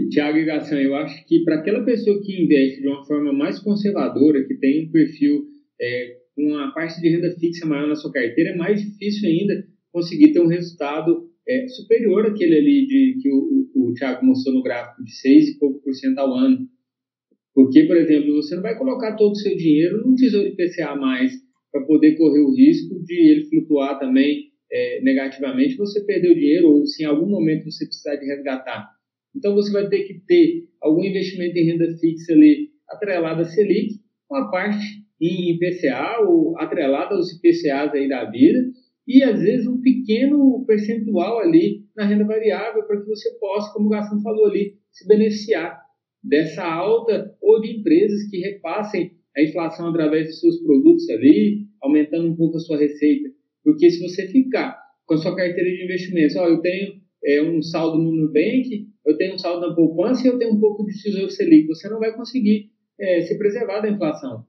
[0.10, 3.60] Tiago e Gação, eu acho que para aquela pessoa que investe de uma forma mais
[3.60, 5.46] conservadora, que tem um perfil
[5.82, 9.66] é, com uma parte de renda fixa maior na sua carteira, é mais difícil ainda
[9.92, 14.56] conseguir ter um resultado é, superior àquele ali de, que o, o, o Tiago mostrou
[14.56, 16.68] no gráfico, de 6 e pouco por cento ao ano.
[17.54, 21.32] Porque, por exemplo, você não vai colocar todo o seu dinheiro num tesouro IPCA mais
[21.72, 26.68] para poder correr o risco de ele flutuar também é, negativamente, você perder o dinheiro
[26.70, 28.90] ou se em algum momento você precisar de resgatar.
[29.36, 34.00] Então você vai ter que ter algum investimento em renda fixa ali atrelada a Selic,
[34.30, 38.60] uma parte em IPCA ou atrelada aos IPCAs aí da vida
[39.08, 43.88] e às vezes um pequeno percentual ali na renda variável para que você possa, como
[43.88, 45.84] o Gastão falou ali, se beneficiar
[46.24, 52.30] dessa alta ou de empresas que repassem a inflação através de seus produtos ali, aumentando
[52.30, 53.30] um pouco a sua receita.
[53.64, 56.94] Porque se você ficar com a sua carteira de investimentos, ó, eu tenho
[57.26, 60.60] é, um saldo no Nubank, eu tenho um saldo na poupança e eu tenho um
[60.60, 64.46] pouco de tesouro Selic, você não vai conseguir é, se preservar da inflação.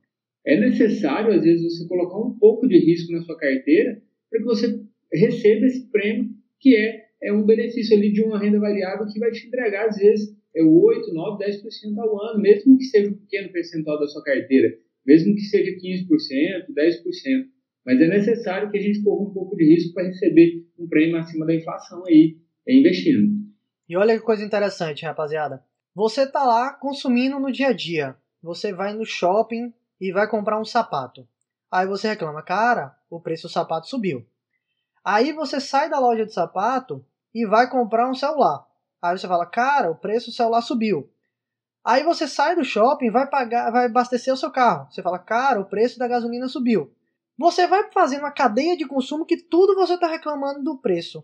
[0.46, 4.44] É necessário, às vezes, você colocar um pouco de risco na sua carteira para que
[4.44, 4.80] você
[5.12, 9.30] receba esse prêmio, que é, é um benefício ali de uma renda variável que vai
[9.30, 13.50] te entregar, às vezes, é 8, 9, 10% ao ano, mesmo que seja um pequeno
[13.52, 14.68] percentual da sua carteira,
[15.04, 17.54] mesmo que seja 15%, 10%.
[17.84, 21.16] Mas é necessário que a gente corra um pouco de risco para receber um prêmio
[21.16, 23.44] acima da inflação aí, investindo.
[23.88, 25.62] E olha que coisa interessante, rapaziada.
[25.94, 28.16] Você tá lá consumindo no dia a dia.
[28.42, 31.26] Você vai no shopping e vai comprar um sapato.
[31.70, 34.24] Aí você reclama, cara, o preço do sapato subiu.
[35.04, 38.66] Aí você sai da loja de sapato e vai comprar um celular.
[39.04, 41.10] Aí você fala, cara, o preço do celular subiu.
[41.84, 44.90] Aí você sai do shopping, vai pagar, vai abastecer o seu carro.
[44.90, 46.90] Você fala, cara, o preço da gasolina subiu.
[47.36, 51.22] Você vai fazendo uma cadeia de consumo que tudo você está reclamando do preço.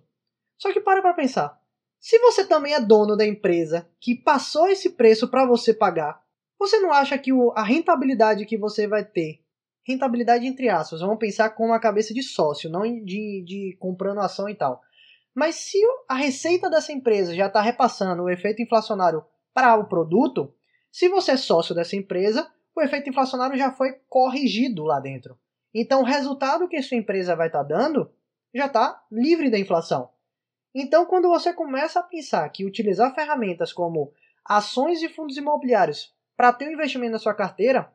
[0.58, 1.58] Só que para para pensar.
[1.98, 6.22] Se você também é dono da empresa que passou esse preço para você pagar,
[6.58, 9.40] você não acha que a rentabilidade que você vai ter,
[9.82, 14.50] rentabilidade entre aspas, vamos pensar com uma cabeça de sócio, não de, de comprando ação
[14.50, 14.82] e tal.
[15.40, 19.24] Mas se a receita dessa empresa já está repassando o efeito inflacionário
[19.55, 20.55] para o produto,
[20.92, 25.38] se você é sócio dessa empresa, o efeito inflacionário já foi corrigido lá dentro.
[25.72, 28.12] Então, o resultado que a sua empresa vai estar tá dando
[28.55, 30.11] já está livre da inflação.
[30.74, 34.12] Então, quando você começa a pensar que utilizar ferramentas como
[34.44, 37.90] ações e fundos imobiliários para ter um investimento na sua carteira,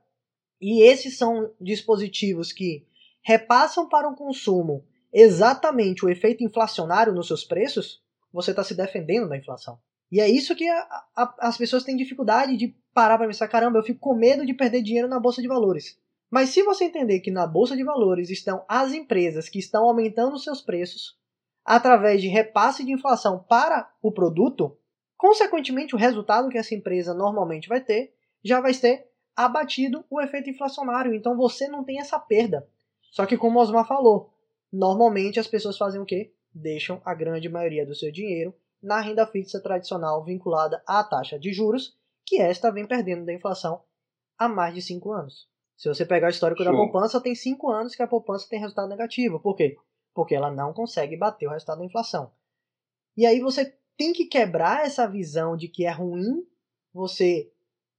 [0.60, 2.88] e esses são dispositivos que
[3.22, 4.84] repassam para o consumo
[5.16, 8.02] exatamente o efeito inflacionário nos seus preços,
[8.34, 9.80] você está se defendendo da inflação.
[10.12, 10.82] E é isso que a,
[11.16, 14.54] a, as pessoas têm dificuldade de parar para pensar: caramba, eu fico com medo de
[14.54, 15.98] perder dinheiro na bolsa de valores.
[16.30, 20.38] Mas se você entender que na bolsa de valores estão as empresas que estão aumentando
[20.38, 21.18] seus preços
[21.64, 24.78] através de repasse de inflação para o produto,
[25.18, 30.50] consequentemente o resultado que essa empresa normalmente vai ter já vai ser abatido o efeito
[30.50, 31.16] inflacionário.
[31.16, 32.68] Então você não tem essa perda.
[33.10, 34.35] Só que como o Osmar falou,
[34.76, 36.34] Normalmente as pessoas fazem o quê?
[36.54, 41.54] Deixam a grande maioria do seu dinheiro na renda fixa tradicional vinculada à taxa de
[41.54, 43.82] juros, que esta vem perdendo da inflação
[44.38, 45.48] há mais de 5 anos.
[45.78, 46.74] Se você pegar o histórico Show.
[46.74, 49.40] da poupança, tem 5 anos que a poupança tem resultado negativo.
[49.40, 49.78] Por quê?
[50.14, 52.34] Porque ela não consegue bater o resultado da inflação.
[53.16, 56.46] E aí você tem que quebrar essa visão de que é ruim
[56.94, 57.50] você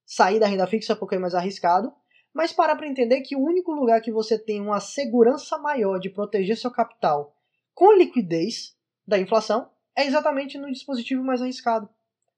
[0.04, 1.90] sair da renda fixa porque é mais arriscado
[2.36, 6.10] mas para para entender que o único lugar que você tem uma segurança maior de
[6.10, 7.34] proteger seu capital
[7.74, 8.76] com liquidez
[9.08, 11.88] da inflação é exatamente no dispositivo mais arriscado,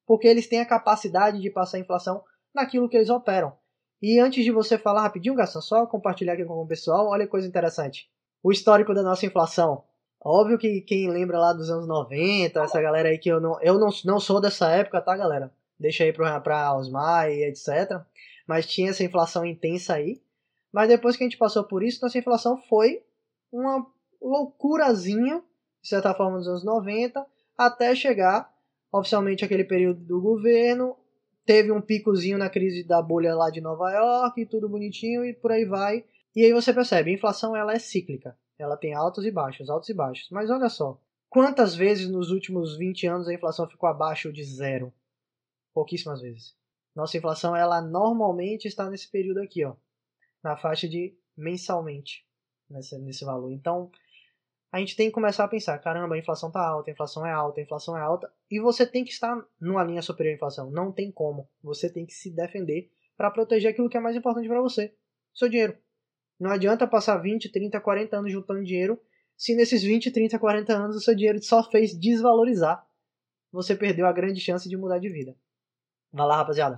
[0.07, 2.23] porque eles têm a capacidade de passar a inflação
[2.55, 3.53] naquilo que eles operam.
[4.01, 7.31] E antes de você falar rapidinho, Gastão, só compartilhar aqui com o pessoal, olha que
[7.33, 8.09] coisa interessante.
[8.41, 9.83] O histórico da nossa inflação.
[10.21, 13.77] Óbvio que quem lembra lá dos anos 90, essa galera aí que eu não, eu
[13.81, 15.53] não, não sou dessa época, tá, galera?
[15.77, 18.07] Deixa aí pra, pra Osmar e etc
[18.49, 20.23] mas tinha essa inflação intensa aí.
[20.73, 23.03] Mas depois que a gente passou por isso, nossa inflação foi
[23.53, 23.87] uma
[24.21, 25.43] loucurazinha,
[25.83, 27.25] de certa forma, nos anos 90,
[27.57, 28.51] até chegar
[28.91, 30.97] oficialmente aquele período do governo.
[31.45, 35.53] Teve um picozinho na crise da bolha lá de Nova York, tudo bonitinho e por
[35.53, 36.05] aí vai.
[36.35, 38.37] E aí você percebe, a inflação ela é cíclica.
[38.59, 40.29] Ela tem altos e baixos, altos e baixos.
[40.31, 44.93] Mas olha só, quantas vezes nos últimos 20 anos a inflação ficou abaixo de zero?
[45.73, 46.57] Pouquíssimas vezes.
[46.99, 49.77] Nossa inflação ela normalmente está nesse período aqui, ó,
[50.43, 52.27] na faixa de mensalmente
[52.69, 53.53] nesse, nesse valor.
[53.53, 53.89] Então,
[54.73, 57.31] a gente tem que começar a pensar, caramba, a inflação tá alta, a inflação é
[57.31, 60.73] alta, a inflação é alta, e você tem que estar numa linha superior à inflação.
[60.73, 61.49] Não tem como.
[61.63, 64.93] Você tem que se defender para proteger aquilo que é mais importante para você,
[65.33, 65.79] seu dinheiro.
[66.37, 69.01] Não adianta passar 20, 30, 40 anos juntando dinheiro
[69.37, 72.85] se nesses 20, 30, 40 anos o seu dinheiro só fez desvalorizar.
[73.53, 75.37] Você perdeu a grande chance de mudar de vida.
[76.13, 76.77] Vai lá, rapaziada.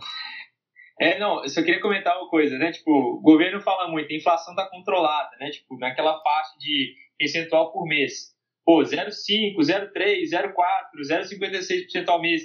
[1.00, 2.72] É, não, eu só queria comentar uma coisa, né?
[2.72, 5.50] Tipo, o governo fala muito, a inflação tá controlada, né?
[5.50, 8.34] Tipo, naquela faixa de percentual por mês.
[8.64, 10.54] Pô, 0,5, 0,3, 0,4,
[11.02, 12.42] 0,56% ao mês.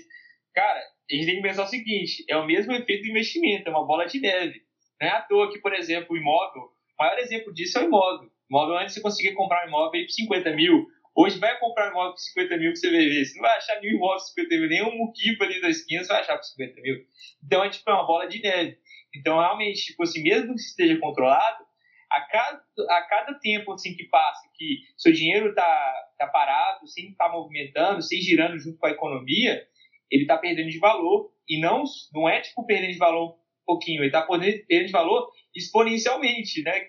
[0.53, 3.71] Cara, a gente tem que pensar o seguinte: é o mesmo efeito do investimento, é
[3.71, 4.61] uma bola de neve.
[5.01, 6.61] Não é à toa que, por exemplo, o imóvel,
[6.97, 8.29] o maior exemplo disso é o imóvel.
[8.29, 10.87] O imóvel antes você conseguia comprar um imóvel por 50 mil.
[11.15, 13.25] Hoje vai comprar um imóvel por 50 mil que você vai ver.
[13.25, 16.03] Você não vai achar nenhum imóvel por 50 mil, nem um muquibo ali da esquina
[16.03, 16.97] você vai achar por 50 mil.
[17.43, 18.77] Então é tipo é uma bola de neve.
[19.15, 21.63] Então, realmente, tipo assim, mesmo que esteja controlado,
[22.11, 27.09] a cada, a cada tempo assim, que passa, que seu dinheiro está tá parado, sem
[27.09, 29.65] estar tá movimentando, sem girando junto com a economia,
[30.11, 31.31] ele está perdendo de valor.
[31.47, 35.31] E não, não é tipo perdendo de valor um pouquinho, ele está perdendo de valor
[35.55, 36.87] exponencialmente, né?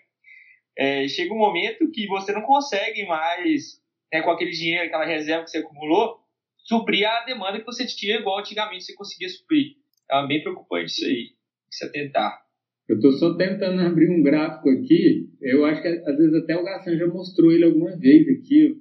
[0.78, 3.80] É, chega um momento que você não consegue mais,
[4.12, 6.18] né, com aquele dinheiro, aquela reserva que você acumulou,
[6.56, 9.76] suprir a demanda que você tinha, igual antigamente você conseguia suprir.
[10.10, 11.30] É bem preocupante isso aí,
[11.70, 12.46] se atentar.
[12.88, 15.28] Eu estou só tentando abrir um gráfico aqui.
[15.42, 18.76] Eu acho que às vezes até o Garçom já mostrou ele alguma vez aqui.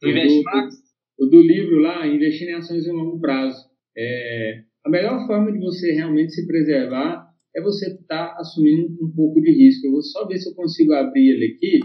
[0.00, 0.76] Do Investmax?
[1.18, 3.68] O do livro lá, Investir em Ações em Longo Prazo.
[3.96, 9.10] É, a melhor forma de você realmente se preservar é você estar tá assumindo um
[9.10, 9.88] pouco de risco.
[9.88, 11.80] Eu vou só ver se eu consigo abrir ele aqui,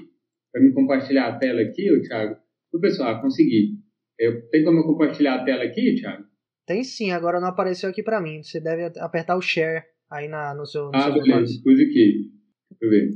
[0.51, 2.35] para me compartilhar a tela aqui, ô, Thiago.
[2.79, 3.77] Pessoal, ah, consegui.
[4.19, 6.25] Eu, tem como eu compartilhar a tela aqui, Thiago?
[6.65, 8.41] Tem sim, agora não apareceu aqui para mim.
[8.41, 10.85] Você deve apertar o share aí na, no seu.
[10.85, 12.31] No ah, seu beleza, pus aqui.
[12.71, 13.09] Deixa eu ver.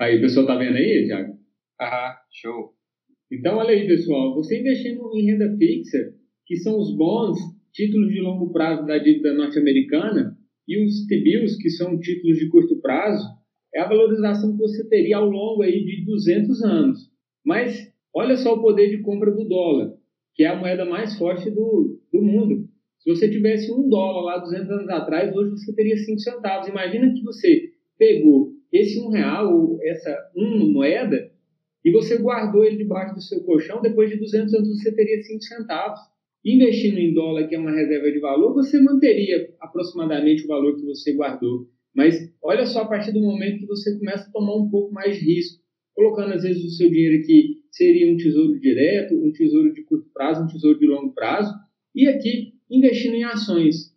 [0.00, 1.38] Aí, o pessoal tá vendo aí, Thiago?
[1.80, 2.74] Aham, show.
[3.32, 4.34] Então, olha aí, pessoal.
[4.34, 6.14] Você investindo em renda fixa,
[6.46, 7.38] que são os bons,
[7.72, 12.80] títulos de longo prazo da dívida norte-americana, e os T-bills, que são títulos de curto
[12.80, 13.26] prazo,
[13.74, 17.10] é a valorização que você teria ao longo aí de 200 anos.
[17.44, 19.92] Mas olha só o poder de compra do dólar,
[20.34, 22.68] que é a moeda mais forte do, do mundo.
[23.00, 26.68] Se você tivesse um dólar lá 200 anos atrás, hoje você teria 5 centavos.
[26.68, 31.30] Imagina que você pegou esse um real, ou essa uma moeda,
[31.84, 35.42] e você guardou ele debaixo do seu colchão, depois de 200 anos você teria 5
[35.42, 36.00] centavos.
[36.44, 40.84] Investindo em dólar, que é uma reserva de valor, você manteria aproximadamente o valor que
[40.84, 41.68] você guardou.
[41.94, 45.16] Mas olha só, a partir do momento que você começa a tomar um pouco mais
[45.16, 45.62] de risco,
[45.94, 50.08] colocando às vezes o seu dinheiro aqui, seria um tesouro direto, um tesouro de curto
[50.12, 51.52] prazo, um tesouro de longo prazo,
[51.94, 53.92] e aqui investindo em ações.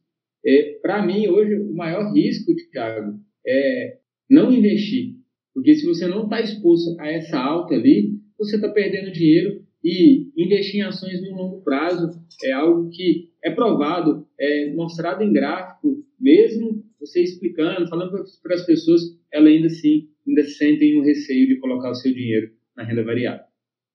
[0.45, 3.97] É, Para mim, hoje, o maior risco, Thiago, é
[4.29, 5.15] não investir.
[5.53, 10.29] Porque se você não está exposto a essa alta ali, você está perdendo dinheiro e
[10.35, 16.03] investir em ações no longo prazo é algo que é provado, é mostrado em gráfico,
[16.19, 18.11] mesmo você explicando, falando
[18.41, 22.51] para as pessoas, elas ainda assim ainda sentem o receio de colocar o seu dinheiro
[22.75, 23.45] na renda variável.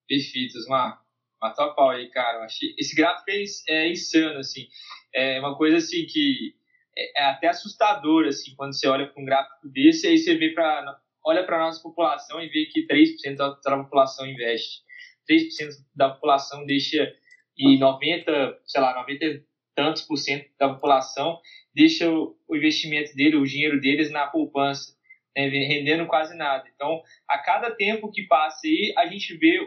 [0.09, 1.01] Perfeito, Osmar.
[1.41, 2.45] Matou a pau aí, cara.
[2.45, 2.75] Achei...
[2.79, 4.69] Esse gráfico é, é insano, assim.
[5.15, 6.55] É uma coisa assim que
[6.97, 10.51] é, é até assustador, assim, quando você olha para um gráfico desse, aí você vê
[10.51, 14.83] para olha para a nossa população e vê que 3% da população investe.
[15.31, 17.15] 3% da população deixa
[17.57, 21.41] e 90, sei lá, 90 tantos por cento da população
[21.75, 24.95] deixa o, investimento dele, o dinheiro deles na poupança,
[25.37, 26.65] né, rendendo quase nada.
[26.75, 29.59] Então, a cada tempo que passa aí, a gente vê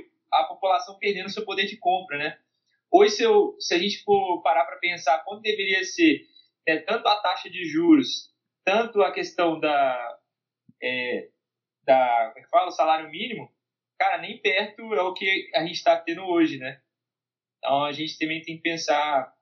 [0.41, 2.37] a população perdendo seu poder de compra, né?
[2.91, 6.21] Hoje, se, eu, se a gente for parar para pensar quanto deveria ser
[6.67, 10.17] né, tanto a taxa de juros, tanto a questão da,
[10.81, 11.29] é,
[11.83, 13.49] da como é que fala, o salário mínimo,
[13.99, 16.79] cara, nem perto é o que a gente está tendo hoje, né?
[17.57, 19.33] Então a gente também tem que pensar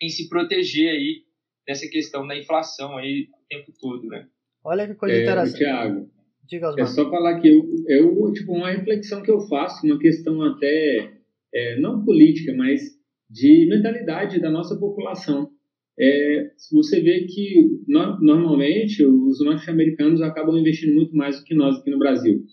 [0.00, 1.24] em se proteger aí
[1.66, 4.28] dessa questão da inflação aí o tempo todo, né?
[4.62, 5.58] Olha que coisa é, interessante.
[5.58, 6.10] Thiago,
[6.48, 10.42] Diga, é só falar que eu, eu, tipo, uma reflexão que eu faço, uma questão
[10.42, 11.12] até,
[11.54, 12.82] é, não política, mas
[13.30, 15.50] de mentalidade da nossa população.
[15.98, 21.78] É, você vê que no, normalmente os norte-americanos acabam investindo muito mais do que nós
[21.78, 22.44] aqui no Brasil.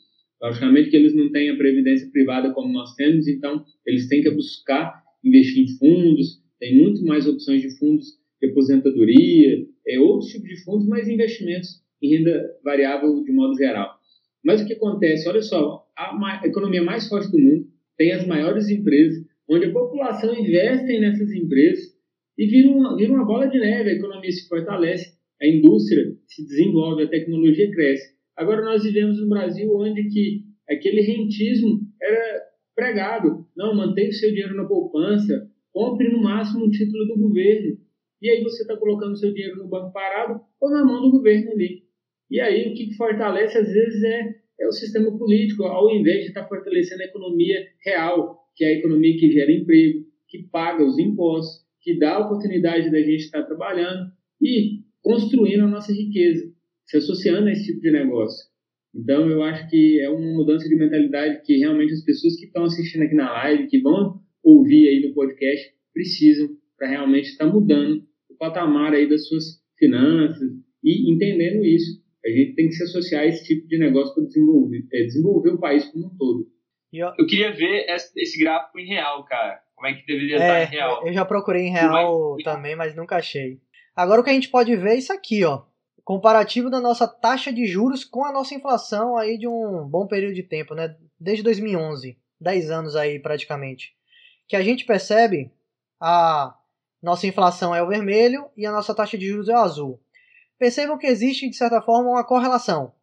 [0.41, 4.32] Logicamente que eles não têm a previdência privada como nós temos, então eles têm que
[4.32, 10.49] buscar investir em fundos, tem muito mais opções de fundos de aposentadoria, é, outros tipos
[10.49, 14.00] de fundos, mas investimentos renda variável de modo geral.
[14.44, 15.28] Mas o que acontece?
[15.30, 20.34] Olha só, a economia mais forte do mundo tem as maiores empresas, onde a população
[20.34, 21.94] investe nessas empresas
[22.38, 26.44] e vira uma, vira uma bola de neve, a economia se fortalece, a indústria se
[26.44, 28.16] desenvolve, a tecnologia cresce.
[28.36, 32.42] Agora nós vivemos no Brasil onde que aquele rentismo era
[32.76, 33.46] pregado.
[33.56, 37.78] Não, mantenha o seu dinheiro na poupança, compre no máximo um título do governo.
[38.22, 41.12] E aí você está colocando o seu dinheiro no banco parado ou na mão do
[41.12, 41.84] governo ali.
[42.32, 46.28] E aí o que fortalece às vezes é, é o sistema político, ao invés de
[46.30, 50.82] estar tá fortalecendo a economia real, que é a economia que gera emprego, que paga
[50.82, 54.10] os impostos, que dá a oportunidade da gente estar trabalhando
[54.41, 56.50] e construindo a nossa riqueza,
[56.86, 58.50] se associando a esse tipo de negócio.
[58.96, 62.63] Então, eu acho que é uma mudança de mentalidade que realmente as pessoas que estão
[62.63, 68.04] assistindo aqui na live, que vão ouvir aí no podcast, precisam para realmente estar mudando
[68.30, 70.50] o patamar aí das suas finanças
[70.84, 72.01] e entendendo isso.
[72.26, 75.50] A gente tem que se associar a esse tipo de negócio para desenvolver, é, desenvolver
[75.52, 76.48] o país como um todo.
[77.18, 79.62] Eu queria ver esse gráfico em real, cara.
[79.76, 81.08] Como é que deveria é, estar em real?
[81.08, 83.60] Eu já procurei em real também, mas nunca achei.
[83.96, 85.64] Agora o que a gente pode ver é isso aqui, ó.
[86.04, 90.36] Comparativo da nossa taxa de juros com a nossa inflação aí de um bom período
[90.36, 90.96] de tempo, né?
[91.20, 93.94] Desde 2011, 10 anos aí praticamente.
[94.48, 95.52] Que a gente percebe
[96.00, 96.56] a
[97.02, 100.00] nossa inflação é o vermelho e a nossa taxa de juros é o azul.
[100.62, 102.93] Percebam que existe, de certa forma, uma correlação.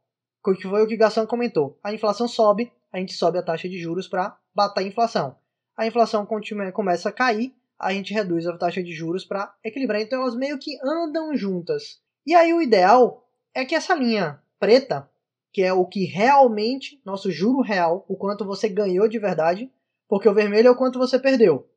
[0.45, 1.79] Que foi o que Gassan comentou.
[1.83, 5.37] A inflação sobe, a gente sobe a taxa de juros para bater a inflação
[5.79, 10.01] a inflação continua, começa a cair, a gente reduz a taxa de juros para equilibrar.
[10.01, 12.01] Então elas meio que andam juntas.
[12.27, 15.09] E aí o ideal é que essa linha preta,
[15.53, 19.71] que é o que realmente, nosso juro real, o quanto você ganhou de verdade,
[20.09, 21.71] porque o vermelho é o quanto você perdeu.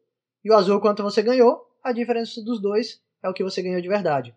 [0.44, 3.44] E o azul é o quanto você ganhou, a diferença dos dois é o que
[3.44, 4.36] você ganhou de verdade.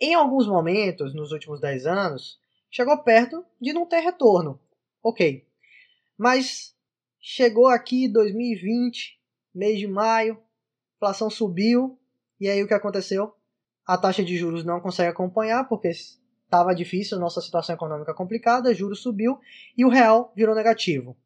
[0.00, 2.38] Em alguns momentos, nos últimos 10 anos,
[2.70, 4.60] chegou perto de não ter retorno.
[5.02, 5.46] Ok.
[6.18, 6.76] Mas
[7.28, 9.18] Chegou aqui 2020,
[9.52, 10.38] mês de maio,
[10.94, 11.98] inflação subiu,
[12.40, 13.34] e aí o que aconteceu?
[13.84, 19.02] A taxa de juros não consegue acompanhar, porque estava difícil, nossa situação econômica complicada, juros
[19.02, 19.40] subiu
[19.76, 21.16] e o real virou negativo.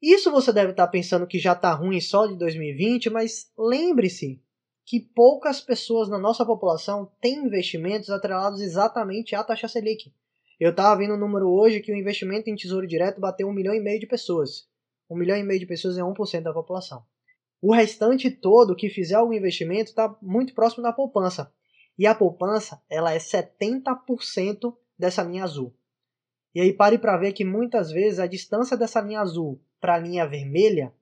[0.00, 4.38] Isso você deve estar pensando que já está ruim só de 2020, mas lembre-se
[4.86, 10.14] que poucas pessoas na nossa população têm investimentos atrelados exatamente à taxa Selic.
[10.60, 13.74] Eu estava vendo um número hoje que o investimento em tesouro direto bateu um milhão
[13.74, 14.68] e meio de pessoas.
[15.10, 17.04] Um milhão e meio de pessoas é 1% da população.
[17.60, 21.52] O restante todo que fizer algum investimento está muito próximo da poupança.
[21.98, 25.74] E a poupança ela é 70% dessa linha azul.
[26.54, 29.98] E aí pare para ver que muitas vezes a distância dessa linha azul para a
[29.98, 30.94] linha vermelha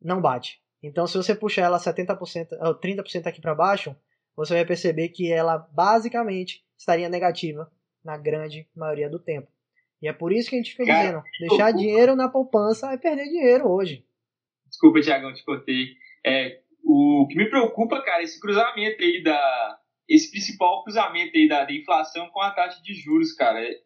[0.00, 0.62] não bate.
[0.82, 3.94] Então se você puxar ela 70%, ou 30% aqui para baixo,
[4.36, 7.70] você vai perceber que ela basicamente estaria negativa
[8.04, 9.48] na grande maioria do tempo.
[10.00, 12.96] E é por isso que a gente fica Cara, dizendo, deixar dinheiro na poupança é
[12.96, 14.04] perder dinheiro hoje.
[14.68, 15.96] Desculpa, Tiagão, te cortei.
[16.24, 19.78] É, o que me preocupa, cara, é esse cruzamento aí da.
[20.08, 23.60] Esse principal cruzamento aí da, da inflação com a taxa de juros, cara.
[23.60, 23.80] É,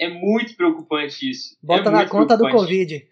[0.00, 1.56] é muito preocupante isso.
[1.62, 3.06] Bota é na conta do Covid.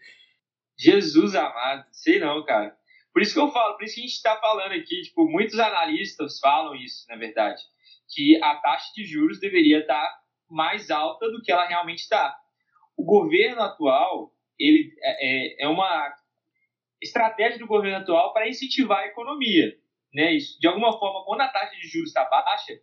[0.76, 2.76] Jesus amado, sei não, cara.
[3.12, 5.58] Por isso que eu falo, por isso que a gente está falando aqui, tipo, muitos
[5.58, 7.60] analistas falam isso, na verdade,
[8.08, 10.18] que a taxa de juros deveria estar tá
[10.48, 12.36] mais alta do que ela realmente está.
[12.96, 16.14] O governo atual ele é, é, é uma
[17.02, 19.74] estratégia do governo atual para incentivar a economia.
[20.12, 20.32] Né?
[20.32, 22.74] Isso, de alguma forma, quando a taxa de juros está baixa,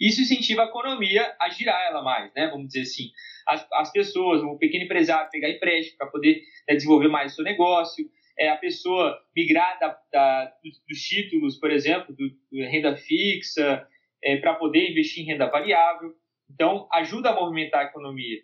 [0.00, 2.48] isso incentiva a economia a girar ela mais, né?
[2.48, 3.10] vamos dizer assim.
[3.46, 7.44] As, as pessoas, o pequeno empresário pegar empréstimo para poder né, desenvolver mais o seu
[7.44, 8.04] negócio,
[8.38, 13.86] é, a pessoa migrar da, da, dos, dos, títulos, por exemplo, do, do renda fixa,
[14.22, 16.12] é, para poder investir em renda variável.
[16.50, 18.40] Então, ajuda a movimentar a economia.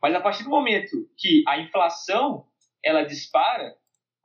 [0.00, 2.46] Mas a partir do momento que a inflação
[2.84, 3.74] ela dispara,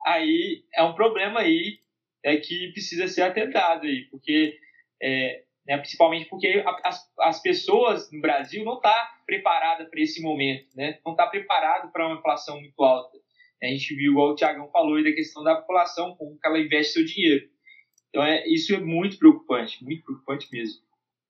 [0.05, 1.79] aí é um problema aí
[2.23, 4.57] é que precisa ser atentado aí, porque
[5.01, 10.21] é, né, principalmente porque as, as pessoas no Brasil não estão tá preparadas para esse
[10.21, 10.99] momento, né?
[11.05, 13.17] não está preparado para uma inflação muito alta.
[13.61, 17.05] A gente viu, igual o Tiagão falou, da questão da população, como ela investe seu
[17.05, 17.45] dinheiro.
[18.09, 20.81] Então, é, isso é muito preocupante, muito preocupante mesmo.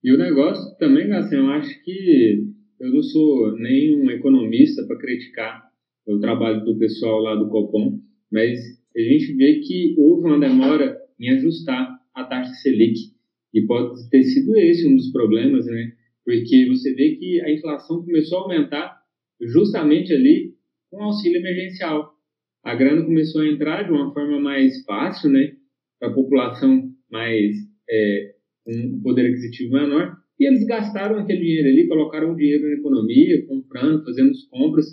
[0.03, 2.43] E o negócio também, assim, eu acho que
[2.79, 5.67] eu não sou nem um economista para criticar
[6.05, 7.99] o trabalho do pessoal lá do Copom,
[8.31, 8.59] mas
[8.95, 13.15] a gente vê que houve uma demora em ajustar a taxa Selic.
[13.53, 15.93] E pode ter sido esse um dos problemas, né?
[16.23, 19.01] Porque você vê que a inflação começou a aumentar
[19.41, 20.53] justamente ali
[20.89, 22.13] com auxílio emergencial.
[22.63, 25.53] A grana começou a entrar de uma forma mais fácil, né?
[25.99, 27.55] Para a população mais
[27.89, 28.33] é,
[28.67, 33.45] um poder aquisitivo menor, e eles gastaram aquele dinheiro ali, colocaram o dinheiro na economia,
[33.47, 34.85] comprando, fazendo as compras,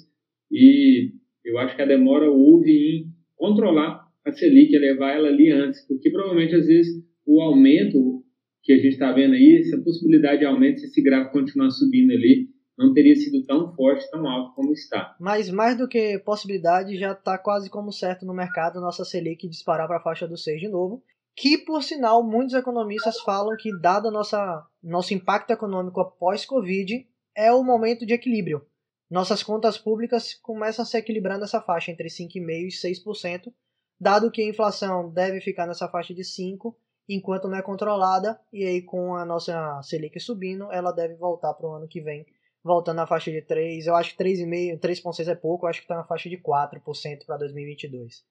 [0.51, 1.11] e
[1.45, 3.07] eu acho que a demora houve em
[3.37, 8.23] controlar a Selic, levar ela ali antes, porque provavelmente às vezes o aumento
[8.63, 12.13] que a gente está vendo aí, essa possibilidade de aumento, se esse gráfico continuar subindo
[12.13, 15.17] ali, não teria sido tão forte, tão alto como está.
[15.21, 19.87] Mas mais do que possibilidade, já está quase como certo no mercado nossa Selic disparar
[19.87, 21.03] para a faixa dos 6 de novo.
[21.37, 27.07] Que, por sinal, muitos economistas falam que, dado nossa, nosso impacto econômico após Covid,
[27.37, 28.65] é o momento de equilíbrio.
[29.11, 33.53] Nossas contas públicas começam a se equilibrar nessa faixa entre 5,5% e 6%,
[34.01, 36.75] dado que a inflação deve ficar nessa faixa de 5%,
[37.09, 41.69] enquanto não é controlada, e aí com a nossa Selic subindo, ela deve voltar para
[41.69, 42.25] o ano que vem
[42.65, 45.85] voltando na faixa de 3, eu acho que 3,5, 3,6 é pouco, eu acho que
[45.85, 48.25] está na faixa de 4% para 2022,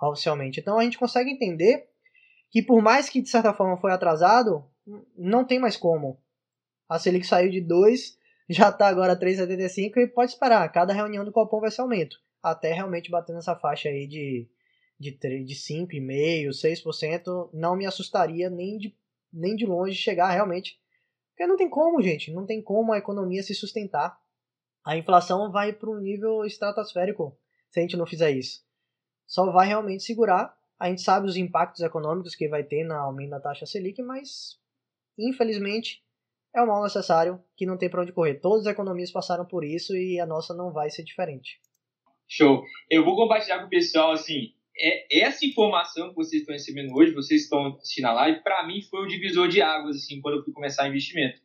[0.00, 0.60] oficialmente.
[0.60, 1.88] Então a gente consegue entender
[2.50, 4.62] que por mais que de certa forma foi atrasado,
[5.16, 6.20] não tem mais como.
[6.86, 8.18] A Selic saiu de 2,
[8.50, 12.74] já está agora 3,75 e pode esperar, cada reunião do Copom vai ser aumento, até
[12.74, 14.48] realmente bater nessa faixa aí de,
[15.00, 15.12] de,
[15.44, 18.94] de 5,5%, 6%, não me assustaria nem de,
[19.32, 20.78] nem de longe chegar realmente
[21.38, 24.18] porque não tem como, gente, não tem como a economia se sustentar.
[24.84, 27.38] A inflação vai para um nível estratosférico
[27.70, 28.64] se a gente não fizer isso.
[29.24, 30.52] Só vai realmente segurar.
[30.80, 34.58] A gente sabe os impactos econômicos que vai ter na aumento da taxa Selic, mas
[35.16, 36.02] infelizmente
[36.52, 38.40] é o mal necessário que não tem para onde correr.
[38.40, 41.60] Todas as economias passaram por isso e a nossa não vai ser diferente.
[42.26, 42.64] Show.
[42.90, 47.12] Eu vou compartilhar com o pessoal assim, é, essa informação que vocês estão recebendo hoje,
[47.12, 50.44] vocês estão assistindo a live, para mim foi um divisor de águas, assim, quando eu
[50.44, 51.40] fui começar investimento.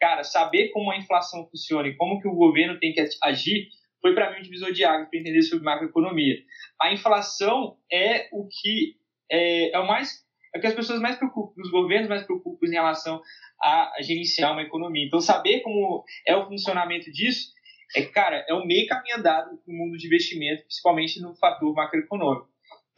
[0.00, 3.68] Cara, saber como a inflação funciona e como que o governo tem que agir
[4.00, 6.36] foi para mim um divisor de águas para entender sobre macroeconomia.
[6.80, 8.96] A inflação é o que
[9.30, 12.66] é, é o mais é o que as pessoas mais preocupam, os governos mais preocupam
[12.66, 13.20] em relação
[13.60, 15.04] a, a gerenciar uma economia.
[15.04, 17.52] Então, saber como é o funcionamento disso
[17.94, 22.48] é, cara, é o meio caminho andado no mundo de investimento, principalmente no fator macroeconômico.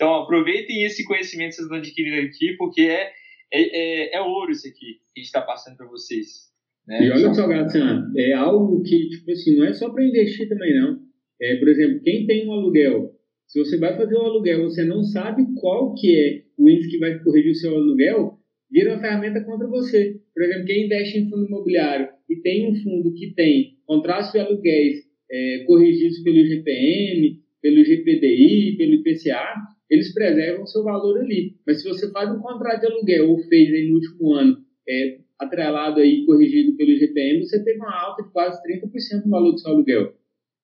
[0.00, 3.12] Então, aproveitem esse conhecimento que vocês estão adquirindo aqui, porque é,
[3.52, 6.48] é, é, é ouro isso aqui que a gente está passando para vocês.
[6.88, 7.04] Né?
[7.04, 10.74] E olha só, Graciano, é algo que, tipo assim, não é só para investir também,
[10.74, 10.98] não.
[11.38, 13.10] É, por exemplo, quem tem um aluguel,
[13.46, 16.98] se você vai fazer um aluguel, você não sabe qual que é o índice que
[16.98, 18.38] vai corrigir o seu aluguel,
[18.70, 20.18] vira uma ferramenta contra você.
[20.32, 24.38] Por exemplo, quem investe em fundo imobiliário e tem um fundo que tem contratos de
[24.38, 29.54] aluguéis é, corrigidos pelo GPM, pelo GPDI, pelo IPCA,
[29.90, 31.56] eles preservam seu valor ali.
[31.66, 34.56] Mas se você faz um contrato de aluguel ou fez aí no último ano,
[34.88, 39.52] é, atrelado aí, corrigido pelo GPM, você teve uma alta de quase 30% no valor
[39.52, 40.14] do seu aluguel.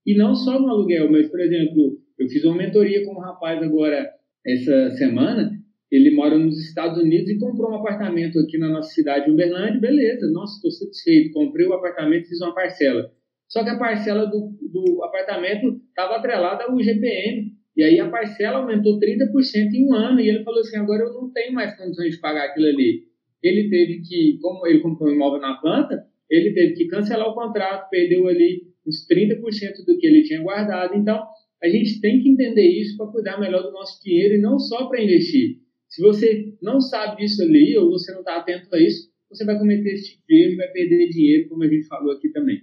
[0.06, 3.60] E não só no aluguel, mas, por exemplo, eu fiz uma mentoria com um rapaz
[3.62, 4.08] agora,
[4.46, 5.50] essa semana,
[5.90, 9.80] ele mora nos Estados Unidos e comprou um apartamento aqui na nossa cidade de Uberlândia,
[9.80, 13.10] beleza, nossa, estou satisfeito, comprei o apartamento, fiz uma parcela.
[13.48, 17.55] Só que a parcela do, do apartamento estava atrelada ao GPM.
[17.76, 20.20] E aí a parcela aumentou 30% em um ano.
[20.20, 23.04] E ele falou assim: agora eu não tenho mais condições de pagar aquilo ali.
[23.42, 27.34] Ele teve que, como ele comprou um imóvel na planta, ele teve que cancelar o
[27.34, 30.94] contrato, perdeu ali uns 30% do que ele tinha guardado.
[30.94, 31.22] Então,
[31.62, 34.88] a gente tem que entender isso para cuidar melhor do nosso dinheiro e não só
[34.88, 35.58] para investir.
[35.88, 39.58] Se você não sabe disso ali ou você não está atento a isso, você vai
[39.58, 42.62] cometer esse tipo de erro e vai perder dinheiro, como a gente falou aqui também.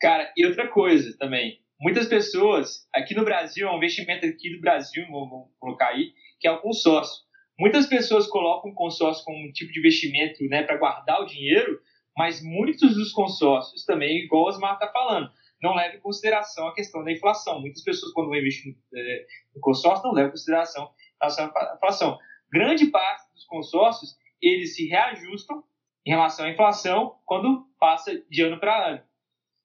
[0.00, 1.59] Cara, e outra coisa também.
[1.80, 6.46] Muitas pessoas, aqui no Brasil, é um investimento aqui do Brasil, vamos colocar aí, que
[6.46, 7.24] é o consórcio.
[7.58, 11.80] Muitas pessoas colocam o consórcio como um tipo de investimento né, para guardar o dinheiro,
[12.14, 15.30] mas muitos dos consórcios também, igual o Osmar está falando,
[15.62, 17.60] não levam em consideração a questão da inflação.
[17.62, 21.28] Muitas pessoas, quando vão investir é, no consórcio, não levam em consideração a
[21.76, 22.18] inflação.
[22.52, 25.64] Grande parte dos consórcios, eles se reajustam
[26.04, 29.02] em relação à inflação quando passa de ano para ano.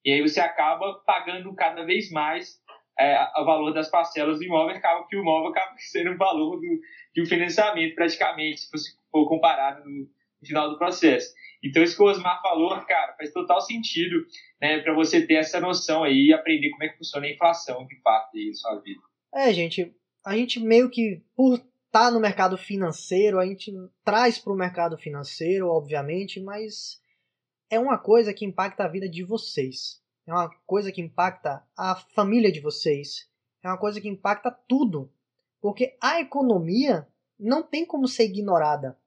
[0.05, 2.61] E aí você acaba pagando cada vez mais
[2.99, 6.57] é, o valor das parcelas do imóvel, acaba que o imóvel acaba sendo o valor
[6.57, 6.79] do,
[7.13, 10.07] de um financiamento, praticamente, se você for comparado no,
[10.45, 11.33] final do processo.
[11.63, 14.23] Então, isso que o Osmar falou, cara, faz total sentido
[14.61, 17.87] né, para você ter essa noção aí e aprender como é que funciona a inflação,
[18.03, 19.01] fato, aí, na sua vida.
[19.33, 19.91] É, gente,
[20.23, 23.71] a gente meio que, por estar tá no mercado financeiro, a gente
[24.03, 27.01] traz para o mercado financeiro, obviamente, mas
[27.69, 30.01] é uma coisa que impacta a vida de vocês.
[30.27, 33.29] É uma coisa que impacta a família de vocês.
[33.63, 35.11] É uma coisa que impacta tudo.
[35.61, 37.07] Porque a economia
[37.39, 38.97] não tem como ser ignorada.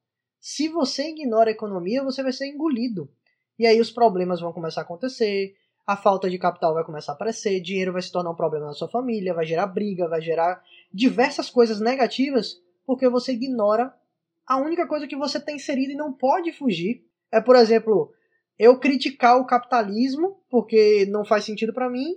[0.40, 3.10] Se você ignora a economia, você vai ser engolido.
[3.58, 5.56] E aí os problemas vão começar a acontecer,
[5.86, 8.72] a falta de capital vai começar a aparecer, dinheiro vai se tornar um problema na
[8.72, 13.92] sua família, vai gerar briga, vai gerar diversas coisas negativas, porque você ignora
[14.46, 17.04] a única coisa que você tem inserido e não pode fugir.
[17.32, 18.12] É, por exemplo,
[18.58, 22.16] eu criticar o capitalismo, porque não faz sentido para mim,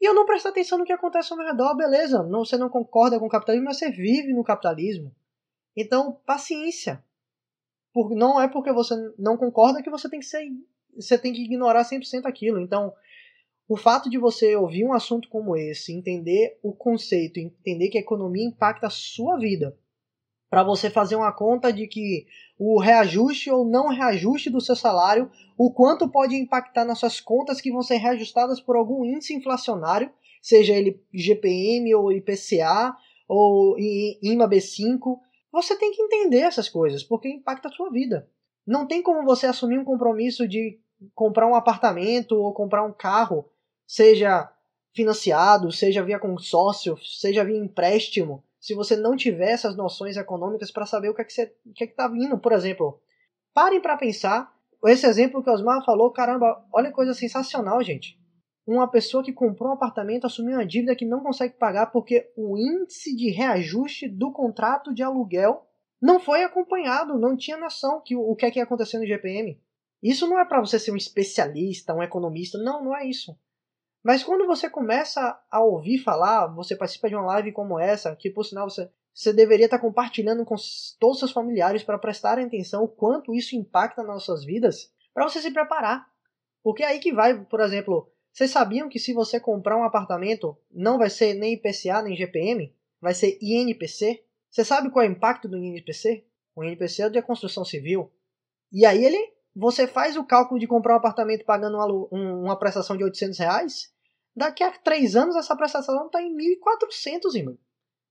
[0.00, 2.68] e eu não prestar atenção no que acontece ao meu redor, beleza, não, você não
[2.68, 5.14] concorda com o capitalismo, mas você vive no capitalismo.
[5.76, 7.04] Então, paciência.
[7.92, 10.46] Por, não é porque você não concorda que você tem que ser,
[10.94, 12.60] você tem que ignorar 100% aquilo.
[12.60, 12.92] Então,
[13.68, 18.00] O fato de você ouvir um assunto como esse, entender o conceito, entender que a
[18.00, 19.76] economia impacta a sua vida,
[20.48, 22.26] para você fazer uma conta de que
[22.58, 27.60] o reajuste ou não reajuste do seu salário, o quanto pode impactar nas suas contas
[27.60, 32.96] que vão ser reajustadas por algum índice inflacionário, seja ele GPM ou IPCA
[33.28, 35.18] ou IMA B5.
[35.52, 38.28] Você tem que entender essas coisas, porque impacta a sua vida.
[38.66, 40.78] Não tem como você assumir um compromisso de
[41.14, 43.48] comprar um apartamento ou comprar um carro,
[43.86, 44.50] seja
[44.94, 50.84] financiado, seja via consórcio, seja via empréstimo, se você não tiver essas noções econômicas para
[50.84, 53.00] saber o que é que você, o que é que tá vindo, por exemplo.
[53.54, 54.52] Parem para pensar,
[54.86, 58.20] esse exemplo que o Osmar falou, caramba, olha coisa sensacional, gente.
[58.66, 62.58] Uma pessoa que comprou um apartamento assumiu uma dívida que não consegue pagar porque o
[62.58, 65.64] índice de reajuste do contrato de aluguel
[66.02, 69.62] não foi acompanhado, não tinha noção que o que é que ia acontecer no GPM.
[70.02, 73.32] Isso não é para você ser um especialista, um economista, não, não é isso.
[74.06, 78.30] Mas quando você começa a ouvir falar, você participa de uma live como essa, que
[78.30, 80.54] por sinal você, você deveria estar compartilhando com
[81.00, 85.28] todos os seus familiares para prestarem atenção o quanto isso impacta nas suas vidas, para
[85.28, 86.06] você se preparar.
[86.62, 90.56] Porque é aí que vai, por exemplo, vocês sabiam que se você comprar um apartamento,
[90.70, 94.22] não vai ser nem IPCA nem GPM, vai ser INPC?
[94.48, 96.24] Você sabe qual é o impacto do INPC?
[96.54, 98.12] O INPC é de construção civil.
[98.70, 102.96] E aí ele, você faz o cálculo de comprar um apartamento pagando uma, uma prestação
[102.96, 103.95] de 800 reais,
[104.36, 107.58] Daqui a três anos essa prestação está em 1.400, irmão.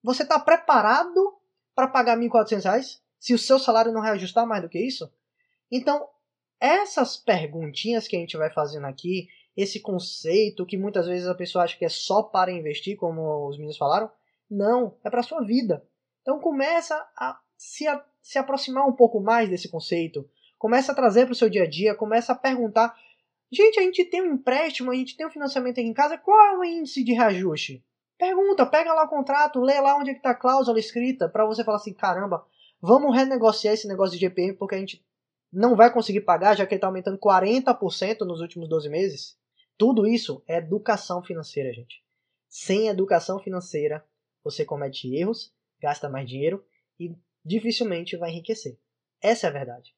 [0.01, 1.37] Você está preparado
[1.75, 5.11] para pagar 1.400 reais se o seu salário não reajustar mais do que isso?
[5.71, 6.07] Então,
[6.59, 11.63] essas perguntinhas que a gente vai fazendo aqui, esse conceito que muitas vezes a pessoa
[11.63, 14.09] acha que é só para investir, como os meninos falaram,
[14.49, 15.85] não, é para sua vida.
[16.21, 21.25] Então começa a se, a se aproximar um pouco mais desse conceito, começa a trazer
[21.25, 22.97] para o seu dia a dia, começa a perguntar
[23.55, 26.37] Gente, a gente tem um empréstimo, a gente tem um financiamento aqui em casa, qual
[26.45, 27.81] é o índice de reajuste?
[28.17, 31.63] Pergunta, pega lá o contrato, lê lá onde é está a cláusula escrita, para você
[31.63, 32.45] falar assim, caramba,
[32.81, 35.05] vamos renegociar esse negócio de GPM porque a gente
[35.51, 39.37] não vai conseguir pagar, já que ele está aumentando 40% nos últimos 12 meses.
[39.77, 42.03] Tudo isso é educação financeira, gente.
[42.49, 44.05] Sem educação financeira,
[44.43, 46.61] você comete erros, gasta mais dinheiro
[46.99, 48.77] e dificilmente vai enriquecer.
[49.21, 49.94] Essa é a verdade.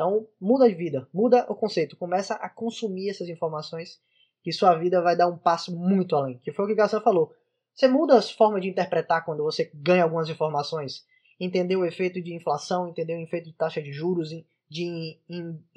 [0.00, 4.00] Então, muda de vida, muda o conceito, começa a consumir essas informações
[4.42, 6.38] que sua vida vai dar um passo muito além.
[6.38, 7.34] Que foi o que o Gassan falou.
[7.74, 11.04] Você muda as formas de interpretar quando você ganha algumas informações.
[11.38, 14.30] Entender o efeito de inflação, entender o efeito de taxa de juros,
[14.70, 15.20] de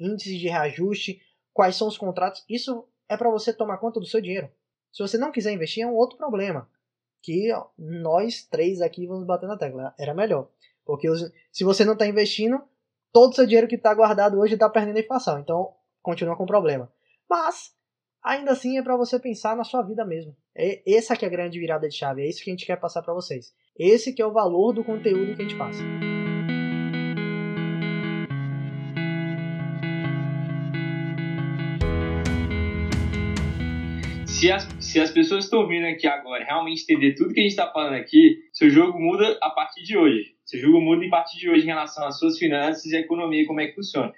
[0.00, 1.20] índices de reajuste,
[1.52, 2.42] quais são os contratos.
[2.48, 4.48] Isso é para você tomar conta do seu dinheiro.
[4.90, 6.66] Se você não quiser investir, é um outro problema.
[7.20, 9.94] Que nós três aqui vamos bater na tecla.
[9.98, 10.48] Era melhor.
[10.82, 11.08] Porque
[11.52, 12.62] se você não está investindo,
[13.14, 15.38] todo o seu dinheiro que está guardado hoje está perdendo a inflação.
[15.38, 16.92] Então, continua com problema.
[17.30, 17.70] Mas,
[18.22, 20.36] ainda assim, é para você pensar na sua vida mesmo.
[20.54, 22.22] É, essa que é a grande virada de chave.
[22.22, 23.54] É isso que a gente quer passar para vocês.
[23.78, 25.82] Esse que é o valor do conteúdo que a gente passa.
[34.44, 37.52] se as, se as pessoas estão ouvindo aqui agora realmente entender tudo que a gente
[37.52, 40.34] está falando aqui, seu jogo muda a partir de hoje.
[40.44, 43.46] Seu jogo muda a partir de hoje em relação às suas finanças e à economia,
[43.46, 44.12] como é que funciona.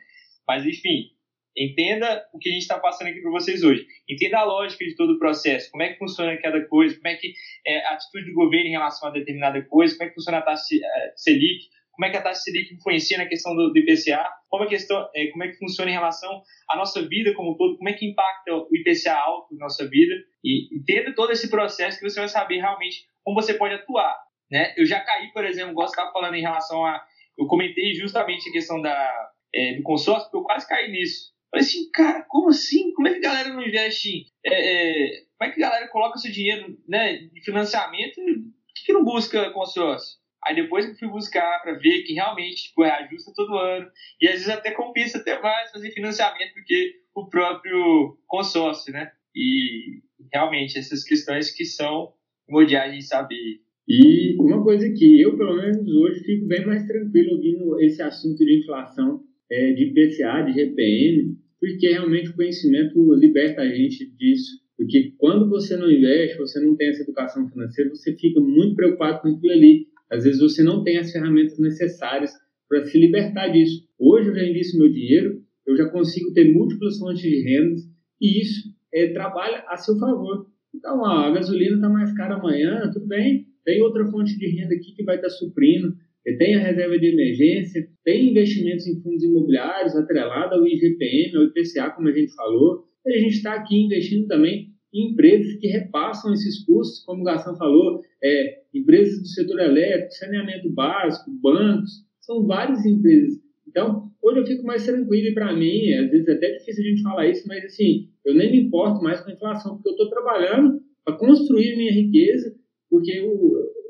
[0.46, 1.10] Mas, enfim,
[1.56, 3.86] entenda o que a gente está passando aqui para vocês hoje.
[4.08, 7.16] Entenda a lógica de todo o processo, como é que funciona cada coisa, como é
[7.16, 7.32] que
[7.66, 10.42] é a atitude do governo em relação a determinada coisa, como é que funciona a
[10.42, 14.28] taxa eh, Selic, como é que a taxa Selic influencia na questão do, do IPCA,
[14.50, 17.56] como é, questão, é, como é que funciona em relação à nossa vida como um
[17.56, 20.14] todo, como é que impacta o IPCA alto na nossa vida,
[20.44, 24.25] e entenda todo esse processo que você vai saber realmente como você pode atuar.
[24.50, 24.74] Né?
[24.76, 27.04] Eu já caí, por exemplo, gosto de estar falando em relação a.
[27.36, 31.34] Eu comentei justamente a questão da, é, do consórcio, porque eu quase caí nisso.
[31.50, 32.92] Falei assim, cara, como assim?
[32.92, 34.26] Como é que a galera não investe?
[34.44, 38.14] É, é, como é que a galera coloca seu dinheiro né, de financiamento?
[38.16, 40.18] Por que, que não busca consórcio?
[40.46, 43.90] Aí depois eu fui buscar para ver que realmente tipo, é ajusta todo ano.
[44.20, 49.10] E às vezes até compensa até mais fazer financiamento do que o próprio consórcio, né?
[49.34, 52.14] E realmente essas questões que são
[52.48, 53.60] mundiais de saber.
[53.88, 58.38] E uma coisa que eu, pelo menos hoje, fico bem mais tranquilo ouvindo esse assunto
[58.38, 59.20] de inflação,
[59.50, 64.60] é, de IPCA, de GPM, porque realmente o conhecimento liberta a gente disso.
[64.76, 69.22] Porque quando você não investe, você não tem essa educação financeira, você fica muito preocupado
[69.22, 69.86] com aquilo ali.
[70.10, 72.32] Às vezes você não tem as ferramentas necessárias
[72.68, 73.86] para se libertar disso.
[73.98, 77.82] Hoje eu já invisto meu dinheiro, eu já consigo ter múltiplas fontes de rendas
[78.20, 80.46] e isso é, trabalha a seu favor.
[80.74, 84.94] Então, a gasolina está mais cara amanhã, tudo bem, tem outra fonte de renda aqui
[84.94, 85.92] que vai estar suprindo,
[86.38, 91.90] tem a reserva de emergência, tem investimentos em fundos imobiliários atrelado ao IGPM, ao IPCA,
[91.90, 96.64] como a gente falou, e a gente está aqui investindo também empresas que repassam esses
[96.64, 102.84] custos, como o Gastão falou, é, empresas do setor elétrico, saneamento básico, bancos, são várias
[102.84, 103.34] empresas.
[103.68, 106.88] Então, hoje eu fico mais tranquilo e para mim, às vezes é até difícil a
[106.88, 109.92] gente falar isso, mas assim, eu nem me importo mais com a inflação, porque eu
[109.92, 112.54] estou trabalhando para construir minha riqueza,
[112.96, 113.38] porque eu,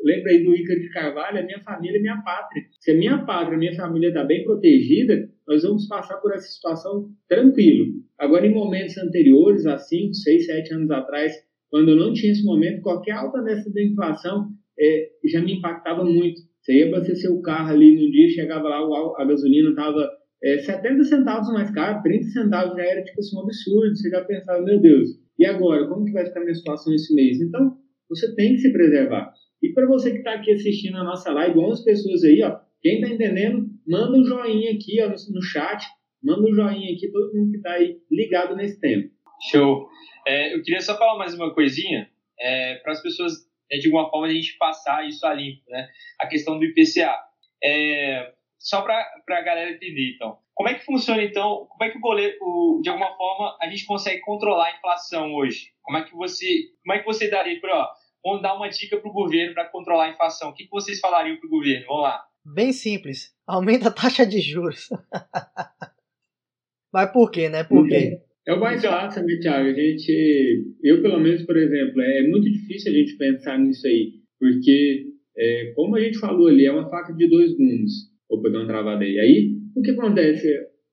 [0.03, 2.65] lembra aí do Ícaro de Carvalho, a minha família é minha pátria.
[2.81, 6.49] Se a minha pátria, a minha família está bem protegida, nós vamos passar por essa
[6.49, 7.93] situação tranquilo.
[8.19, 11.33] Agora, em momentos anteriores, há 5, 6, 7 anos atrás,
[11.71, 14.49] quando eu não tinha esse momento, qualquer alta dessa da inflação
[14.79, 16.41] é, já me impactava muito.
[16.61, 18.79] Você ia abastecer o carro ali no dia, chegava lá,
[19.19, 20.11] a gasolina estava
[20.43, 23.97] é, 70 centavos mais caro, 30 centavos já era tipo assim, um absurdo.
[23.97, 25.87] Você já pensava, meu Deus, e agora?
[25.87, 27.41] Como que vai ficar a minha situação esse mês?
[27.41, 27.77] Então,
[28.09, 29.33] você tem que se preservar.
[29.63, 33.01] E para você que está aqui assistindo a nossa live, 11 pessoas aí, ó, quem
[33.01, 35.85] está entendendo, manda um joinha aqui ó, no, chat,
[36.23, 39.05] manda um joinha aqui, todo mundo que está aí ligado nesse tema.
[39.51, 39.89] Show.
[40.27, 43.33] É, eu queria só falar mais uma coisinha, é, para as pessoas,
[43.71, 45.89] é, de alguma forma, a gente passar isso a limpo, né?
[46.21, 47.15] A questão do IPCA.
[47.63, 50.39] É, só para a galera entender, então.
[50.57, 53.85] Como é que funciona, então, como é que o boleto, de alguma forma, a gente
[53.85, 55.67] consegue controlar a inflação hoje?
[55.83, 56.47] Como é que você,
[56.83, 57.93] como é que você daria para,
[58.25, 60.49] vamos dar uma dica para o governo para controlar a inflação?
[60.49, 61.87] O que, que vocês falariam para o governo?
[61.87, 62.25] Vamos lá.
[62.55, 63.35] Bem simples.
[63.47, 64.89] Aumenta a taxa de juros.
[66.91, 67.63] Mas por quê, né?
[67.63, 68.23] Por quê?
[68.49, 69.69] É o mais fácil, né, Thiago?
[69.69, 74.13] A gente, eu pelo menos, por exemplo, é muito difícil a gente pensar nisso aí,
[74.41, 75.05] porque,
[75.37, 77.93] é, como a gente falou ali, é uma faca de dois gumes.
[78.31, 79.19] Opa, deu uma travada aí.
[79.19, 80.49] Aí, o que acontece?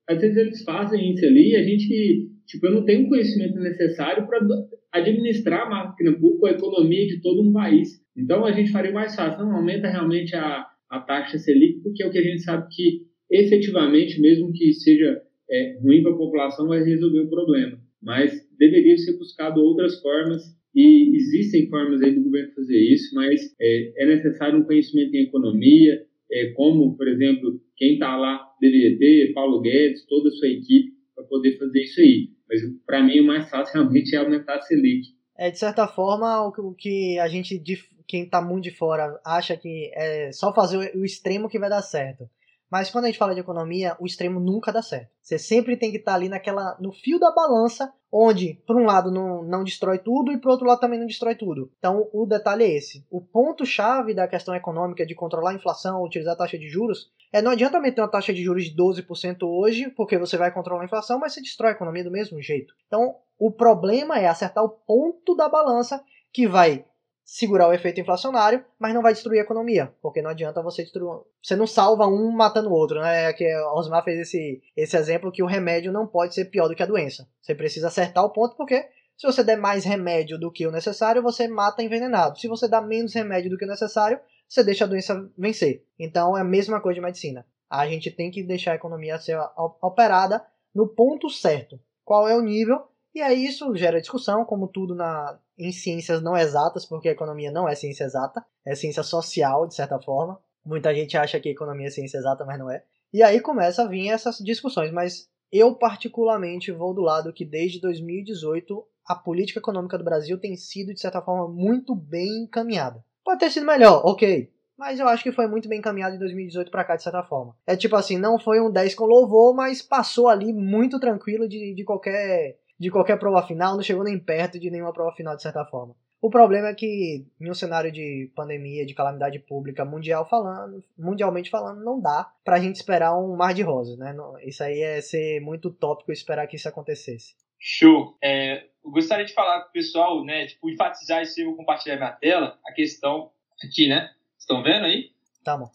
[0.08, 3.58] Às vezes eles fazem isso ali e a gente, tipo, eu não tenho o conhecimento
[3.58, 4.46] necessário para
[4.92, 8.00] administrar a máquina pública, a economia de todo um país.
[8.16, 12.06] Então a gente faria mais fácil, não aumenta realmente a, a taxa Selic, porque é
[12.06, 15.20] o que a gente sabe que efetivamente, mesmo que seja
[15.50, 17.78] é, ruim para a população, vai resolver o problema.
[18.02, 20.42] Mas deveria ser buscado outras formas
[20.74, 25.22] e existem formas aí do governo fazer isso, mas é, é necessário um conhecimento em
[25.22, 26.02] economia,
[26.34, 31.24] é, como, por exemplo, quem está lá ter, Paulo Guedes, toda a sua equipe, para
[31.24, 32.28] poder fazer isso aí.
[32.48, 35.06] Mas para mim o mais fácil realmente é aumentar a Selic.
[35.38, 37.62] É, de certa forma, o que a gente,
[38.06, 41.82] quem está muito de fora, acha que é só fazer o extremo que vai dar
[41.82, 42.28] certo.
[42.70, 45.10] Mas quando a gente fala de economia, o extremo nunca dá certo.
[45.22, 48.84] Você sempre tem que estar tá ali naquela, no fio da balança, onde, por um
[48.84, 51.68] lado, não, não destrói tudo e por outro lado também não destrói tudo.
[51.80, 53.04] Então, o detalhe é esse.
[53.10, 57.42] O ponto-chave da questão econômica de controlar a inflação, utilizar a taxa de juros, é
[57.42, 60.84] não adianta meter uma taxa de juros de 12% hoje, porque você vai controlar a
[60.84, 62.72] inflação, mas você destrói a economia do mesmo jeito.
[62.86, 66.00] Então, o problema é acertar o ponto da balança
[66.32, 66.84] que vai
[67.24, 71.22] segurar o efeito inflacionário, mas não vai destruir a economia, porque não adianta você destruir.
[71.42, 73.30] Você não salva um matando o outro, né?
[73.30, 73.44] É que
[73.74, 76.86] Osmar fez esse, esse exemplo que o remédio não pode ser pior do que a
[76.86, 77.26] doença.
[77.40, 81.22] Você precisa acertar o ponto, porque se você der mais remédio do que o necessário,
[81.22, 82.38] você mata envenenado.
[82.38, 85.84] Se você dá menos remédio do que o necessário, você deixa a doença vencer.
[85.98, 87.46] Então é a mesma coisa de medicina.
[87.70, 89.38] A gente tem que deixar a economia ser
[89.80, 90.44] operada
[90.74, 91.80] no ponto certo.
[92.04, 92.86] Qual é o nível?
[93.14, 97.50] E aí isso gera discussão, como tudo na, em ciências não exatas, porque a economia
[97.50, 100.40] não é ciência exata, é ciência social, de certa forma.
[100.64, 102.82] Muita gente acha que economia é ciência exata, mas não é.
[103.12, 107.80] E aí começa a vir essas discussões, mas eu particularmente vou do lado que desde
[107.80, 113.04] 2018 a política econômica do Brasil tem sido, de certa forma, muito bem encaminhada.
[113.24, 114.50] Pode ter sido melhor, ok.
[114.76, 117.54] Mas eu acho que foi muito bem encaminhado de 2018 para cá, de certa forma.
[117.66, 121.74] É tipo assim, não foi um 10 com louvor, mas passou ali muito tranquilo de,
[121.74, 125.42] de qualquer de qualquer prova final, não chegou nem perto de nenhuma prova final, de
[125.42, 125.94] certa forma.
[126.20, 131.50] O problema é que, em um cenário de pandemia, de calamidade pública mundial falando, mundialmente
[131.50, 134.16] falando, não dá pra gente esperar um mar de rosas, né?
[134.42, 137.34] Isso aí é ser muito utópico esperar que isso acontecesse.
[137.60, 138.16] Show!
[138.22, 140.46] É, eu gostaria de falar com o pessoal, né?
[140.46, 143.30] Tipo, enfatizar isso eu vou compartilhar minha tela, a questão
[143.62, 144.10] aqui, né?
[144.38, 145.10] Estão vendo aí?
[145.44, 145.70] Tá bom.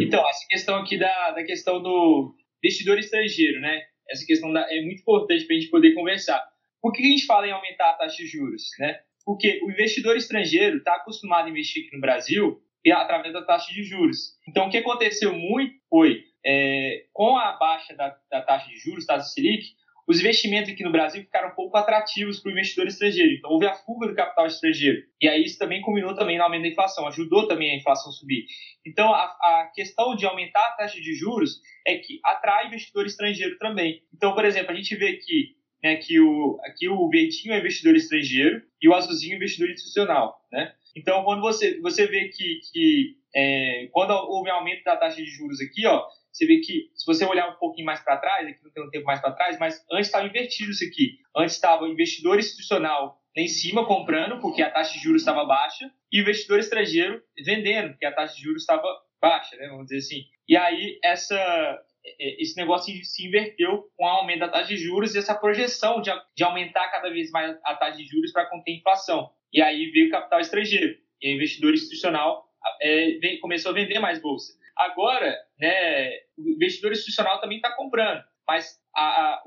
[0.00, 3.82] Então, essa questão aqui da, da questão do investidor estrangeiro, né?
[4.08, 6.42] Essa questão da, é muito importante para a gente poder conversar.
[6.80, 8.62] Por que a gente fala em aumentar a taxa de juros?
[8.78, 9.00] Né?
[9.24, 12.60] Porque o investidor estrangeiro está acostumado a investir aqui no Brasil
[12.92, 14.36] através da taxa de juros.
[14.48, 19.04] Então, o que aconteceu muito foi, é, com a baixa da, da taxa de juros,
[19.04, 19.74] taxa Selic,
[20.06, 23.32] os investimentos aqui no Brasil ficaram um pouco atrativos para o investidor estrangeiro.
[23.32, 25.02] Então, houve a fuga do capital estrangeiro.
[25.20, 28.46] E aí isso também culminou também no aumento da inflação, ajudou também a inflação subir.
[28.86, 33.58] Então, a, a questão de aumentar a taxa de juros é que atrai investidor estrangeiro
[33.58, 34.02] também.
[34.14, 37.96] Então, por exemplo, a gente vê aqui né, que o, aqui o verdinho é investidor
[37.96, 40.40] estrangeiro e o azulzinho é investidor institucional.
[40.52, 40.72] Né?
[40.96, 45.60] Então, quando você, você vê que, que é, quando houve aumento da taxa de juros
[45.60, 48.70] aqui, ó, você vê que, se você olhar um pouquinho mais para trás, aqui não
[48.70, 51.18] tem um tempo mais para trás, mas antes estava invertido isso aqui.
[51.34, 55.44] Antes estava o investidor institucional lá em cima comprando, porque a taxa de juros estava
[55.46, 58.86] baixa, e o investidor estrangeiro vendendo, porque a taxa de juros estava
[59.20, 60.24] baixa, né, vamos dizer assim.
[60.46, 61.82] E aí essa,
[62.18, 66.10] esse negócio se inverteu com o aumento da taxa de juros e essa projeção de,
[66.36, 69.30] de aumentar cada vez mais a taxa de juros para conter a inflação.
[69.52, 72.44] E aí veio o capital estrangeiro, e o investidor institucional
[72.82, 74.52] é, começou a vender mais bolsa.
[74.76, 79.42] Agora, né, o investidor institucional também está comprando, mas a, a,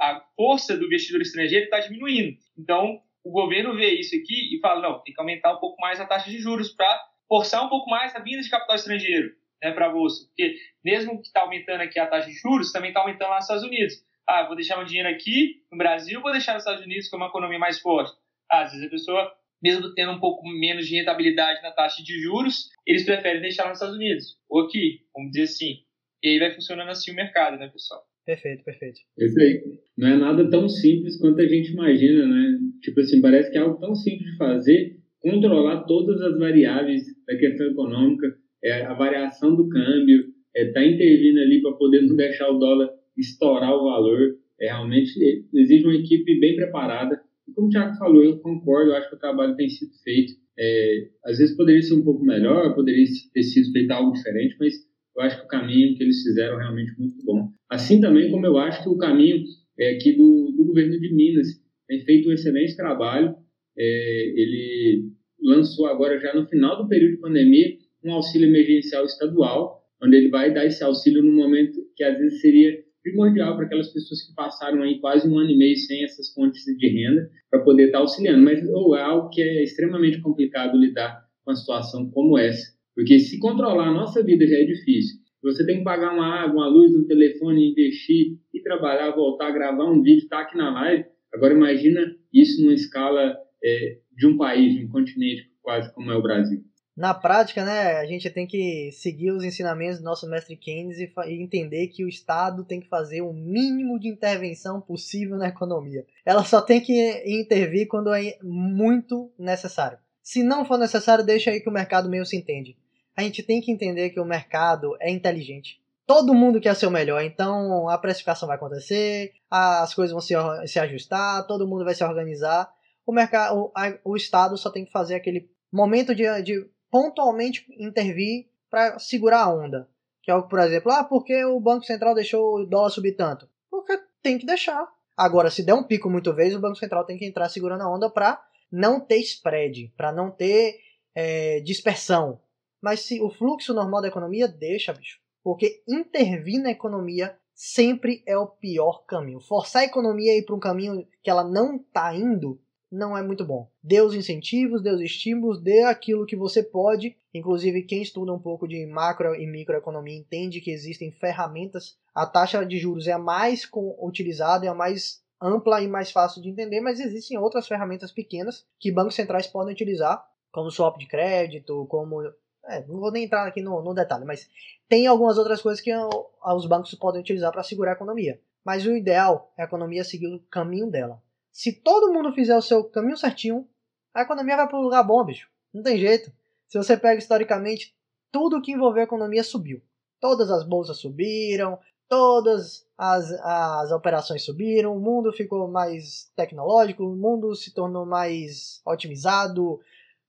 [0.00, 2.36] a, força do investidor estrangeiro está diminuindo.
[2.56, 6.00] Então, o governo vê isso aqui e fala, não, tem que aumentar um pouco mais
[6.00, 9.30] a taxa de juros para forçar um pouco mais a vinda de capital estrangeiro
[9.62, 10.26] né, para a Bolsa.
[10.26, 13.44] Porque mesmo que está aumentando aqui a taxa de juros, também está aumentando lá nos
[13.44, 13.94] Estados Unidos.
[14.26, 17.18] Ah, vou deixar meu dinheiro aqui no Brasil, vou deixar nos Estados Unidos, que é
[17.18, 18.12] uma economia mais forte.
[18.50, 19.32] Ah, às vezes a pessoa,
[19.62, 23.78] mesmo tendo um pouco menos de rentabilidade na taxa de juros, eles preferem deixar nos
[23.78, 25.76] Estados Unidos, ou aqui, vamos dizer assim.
[26.22, 28.02] E aí vai funcionando assim o mercado, né, pessoal?
[28.28, 29.00] Perfeito, perfeito.
[29.18, 29.78] Aí.
[29.96, 32.58] Não é nada tão simples quanto a gente imagina, né?
[32.82, 37.36] Tipo assim, parece que é algo tão simples de fazer, controlar todas as variáveis da
[37.36, 42.50] questão econômica, é, a variação do câmbio, é, tá intervindo ali para poder não deixar
[42.50, 44.36] o dólar estourar o valor.
[44.60, 45.10] É, realmente
[45.54, 47.20] exige uma equipe bem preparada.
[47.58, 50.32] Como o Thiago falou, eu concordo, eu acho que o trabalho tem sido feito.
[50.56, 53.04] É, às vezes poderia ser um pouco melhor, poderia
[53.34, 54.74] ter sido feito algo diferente, mas
[55.16, 57.48] eu acho que o caminho que eles fizeram é realmente muito bom.
[57.68, 59.42] Assim também como eu acho que o caminho
[59.76, 61.48] é, aqui do, do governo de Minas
[61.88, 63.34] tem feito um excelente trabalho.
[63.76, 65.10] É, ele
[65.42, 70.28] lançou agora, já no final do período de pandemia, um auxílio emergencial estadual, onde ele
[70.28, 72.78] vai dar esse auxílio no momento que às vezes seria
[73.10, 76.64] primordial para aquelas pessoas que passaram aí quase um ano e meio sem essas fontes
[76.64, 78.42] de renda para poder estar auxiliando.
[78.42, 83.18] Mas ou é algo que é extremamente complicado lidar com uma situação como essa, porque
[83.18, 85.18] se controlar a nossa vida já é difícil.
[85.42, 89.90] Você tem que pagar uma água, uma luz, um telefone, investir e trabalhar, voltar, gravar
[89.90, 91.04] um vídeo, estar tá aqui na live.
[91.32, 92.00] Agora imagina
[92.32, 96.67] isso numa escala é, de um país, de um continente quase como é o Brasil
[96.98, 101.08] na prática, né, a gente tem que seguir os ensinamentos do nosso mestre Keynes e,
[101.28, 106.04] e, entender que o Estado tem que fazer o mínimo de intervenção possível na economia.
[106.26, 109.96] Ela só tem que intervir quando é muito necessário.
[110.24, 112.76] Se não for necessário, deixa aí que o mercado meio se entende.
[113.16, 115.80] A gente tem que entender que o mercado é inteligente.
[116.04, 120.34] Todo mundo quer ser o melhor, então a precificação vai acontecer, as coisas vão se,
[120.66, 122.68] se ajustar, todo mundo vai se organizar.
[123.06, 127.64] O, mercado, o, a, o Estado só tem que fazer aquele momento de, de pontualmente
[127.78, 129.88] intervir para segurar a onda.
[130.22, 133.48] Que é, por exemplo, ah, porque o Banco Central deixou o dólar subir tanto?
[133.70, 134.86] Porque tem que deixar.
[135.16, 137.90] Agora, se der um pico muito vezes, o Banco Central tem que entrar segurando a
[137.90, 140.78] onda para não ter spread, para não ter
[141.14, 142.40] é, dispersão.
[142.80, 145.18] Mas se o fluxo normal da economia, deixa, bicho.
[145.42, 149.40] Porque intervir na economia sempre é o pior caminho.
[149.40, 152.60] Forçar a economia a ir para um caminho que ela não está indo
[152.90, 153.70] não é muito bom.
[153.82, 157.16] Dê os incentivos, dê os estímulos, dê aquilo que você pode.
[157.32, 161.98] Inclusive, quem estuda um pouco de macro e microeconomia entende que existem ferramentas.
[162.14, 163.68] A taxa de juros é a mais
[164.00, 168.66] utilizada, é a mais ampla e mais fácil de entender, mas existem outras ferramentas pequenas
[168.80, 172.22] que bancos centrais podem utilizar, como swap de crédito, como.
[172.64, 174.48] É, não vou nem entrar aqui no, no detalhe, mas
[174.88, 178.40] tem algumas outras coisas que os bancos podem utilizar para segurar a economia.
[178.64, 181.22] Mas o ideal é a economia seguir o caminho dela
[181.52, 183.68] se todo mundo fizer o seu caminho certinho,
[184.14, 185.48] a economia vai para um lugar bom, bicho.
[185.72, 186.32] Não tem jeito.
[186.68, 187.94] Se você pega historicamente,
[188.30, 189.80] tudo que envolveu a economia subiu.
[190.20, 191.78] Todas as bolsas subiram,
[192.08, 198.80] todas as, as operações subiram, o mundo ficou mais tecnológico, o mundo se tornou mais
[198.84, 199.80] otimizado.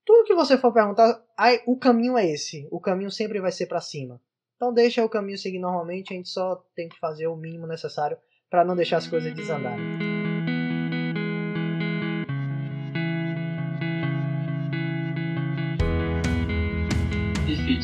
[0.06, 1.24] Tudo que você for perguntar,
[1.66, 2.68] o caminho é esse.
[2.72, 4.22] O caminho sempre vai ser para cima.
[4.56, 8.18] Então deixa o caminho seguir normalmente, a gente só tem que fazer o mínimo necessário
[8.50, 10.09] para não deixar as coisas desandarem.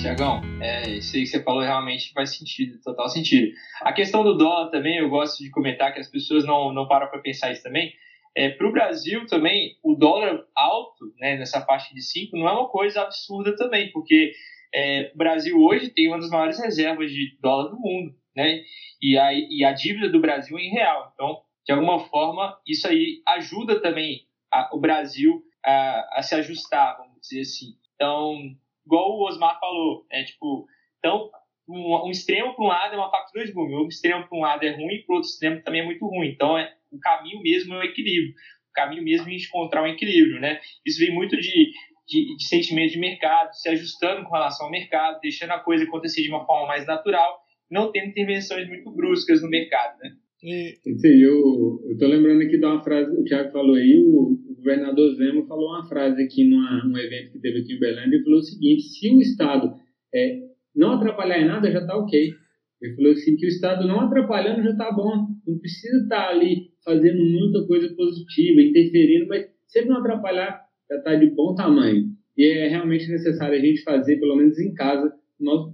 [0.06, 0.39] Tiagão.
[0.62, 3.51] É, isso aí que você falou realmente faz sentido, total sentido.
[3.82, 7.10] A questão do dólar também, eu gosto de comentar que as pessoas não, não param
[7.10, 7.91] para pensar isso também.
[8.38, 12.51] É, para o Brasil também, o dólar alto, né, nessa faixa de 5, não é
[12.51, 14.32] uma coisa absurda também, porque
[14.72, 18.62] é, o Brasil hoje tem uma das maiores reservas de dólar do mundo, né,
[19.01, 21.14] e a, e a dívida do Brasil é em real.
[21.16, 24.22] Então, de alguma forma, isso aí ajuda também
[24.53, 27.74] a, o Brasil a, a se ajustar, vamos dizer assim.
[27.95, 30.65] Então, igual o Osmar falou, é tipo,
[30.99, 31.29] então
[31.67, 34.41] um, um extremo para um lado é uma faca de dois um extremo para um
[34.41, 36.29] lado é ruim, para o outro extremo também é muito ruim.
[36.29, 38.33] Então é, o caminho mesmo é o equilíbrio,
[38.69, 40.59] o caminho mesmo é encontrar um equilíbrio, né?
[40.86, 41.71] Isso vem muito de,
[42.07, 46.21] de, de sentimento de mercado, se ajustando com relação ao mercado, deixando a coisa acontecer
[46.21, 50.11] de uma forma mais natural não tendo intervenções muito bruscas no mercado, né?
[50.46, 50.76] E...
[50.86, 54.34] Isso aí, eu, eu tô lembrando aqui de uma frase, o Thiago falou aí, o,
[54.48, 58.24] o governador Zema falou uma frase aqui num evento que teve aqui em Belém, ele
[58.24, 59.74] falou o seguinte, se o Estado
[60.14, 60.41] é,
[60.76, 62.32] não atrapalhar em nada, já tá ok.
[62.80, 66.30] Ele falou assim, que o Estado não atrapalhando já tá bom, não precisa estar tá
[66.30, 71.56] ali fazendo muita coisa positiva, interferindo, mas se ele não atrapalhar, já tá de bom
[71.56, 72.06] tamanho.
[72.38, 75.12] E é realmente necessário a gente fazer, pelo menos em casa,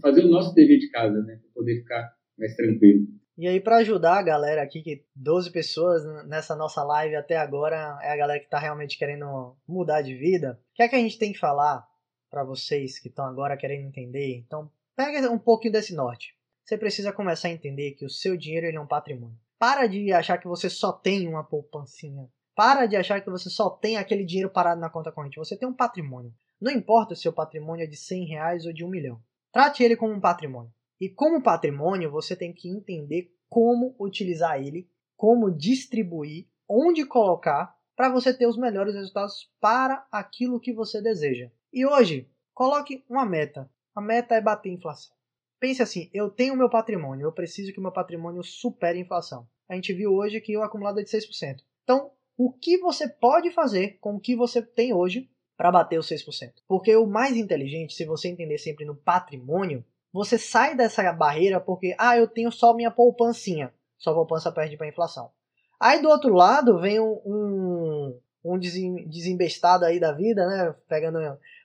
[0.01, 2.09] fazer o nosso dever de casa, né, para poder ficar
[2.39, 3.05] mais tranquilo.
[3.41, 7.97] E aí, para ajudar a galera aqui, que 12 pessoas nessa nossa live até agora
[8.03, 10.99] é a galera que está realmente querendo mudar de vida, o que é que a
[10.99, 11.83] gente tem que falar
[12.29, 14.37] para vocês que estão agora querendo entender?
[14.37, 16.37] Então, pega um pouquinho desse norte.
[16.63, 19.35] Você precisa começar a entender que o seu dinheiro ele é um patrimônio.
[19.57, 22.29] Para de achar que você só tem uma poupancinha.
[22.55, 25.39] Para de achar que você só tem aquele dinheiro parado na conta corrente.
[25.39, 26.31] Você tem um patrimônio.
[26.61, 29.19] Não importa se o seu patrimônio é de 100 reais ou de um milhão.
[29.51, 30.71] Trate ele como um patrimônio.
[31.01, 34.87] E como patrimônio, você tem que entender como utilizar ele,
[35.17, 41.49] como distribuir, onde colocar para você ter os melhores resultados para aquilo que você deseja.
[41.73, 43.67] E hoje, coloque uma meta.
[43.95, 45.15] A meta é bater a inflação.
[45.59, 49.47] Pense assim, eu tenho meu patrimônio, eu preciso que o meu patrimônio supere a inflação.
[49.67, 51.61] A gente viu hoje que o acumulado é de 6%.
[51.83, 56.07] Então, o que você pode fazer com o que você tem hoje para bater os
[56.07, 56.53] 6%?
[56.67, 59.83] Porque o mais inteligente, se você entender sempre no patrimônio,
[60.13, 63.73] você sai dessa barreira porque, ah, eu tenho só minha poupancinha.
[63.97, 65.29] Sua poupança perde para a inflação.
[65.79, 70.75] Aí do outro lado vem um, um, um desembestado aí da vida, né?
[70.87, 71.17] Pegando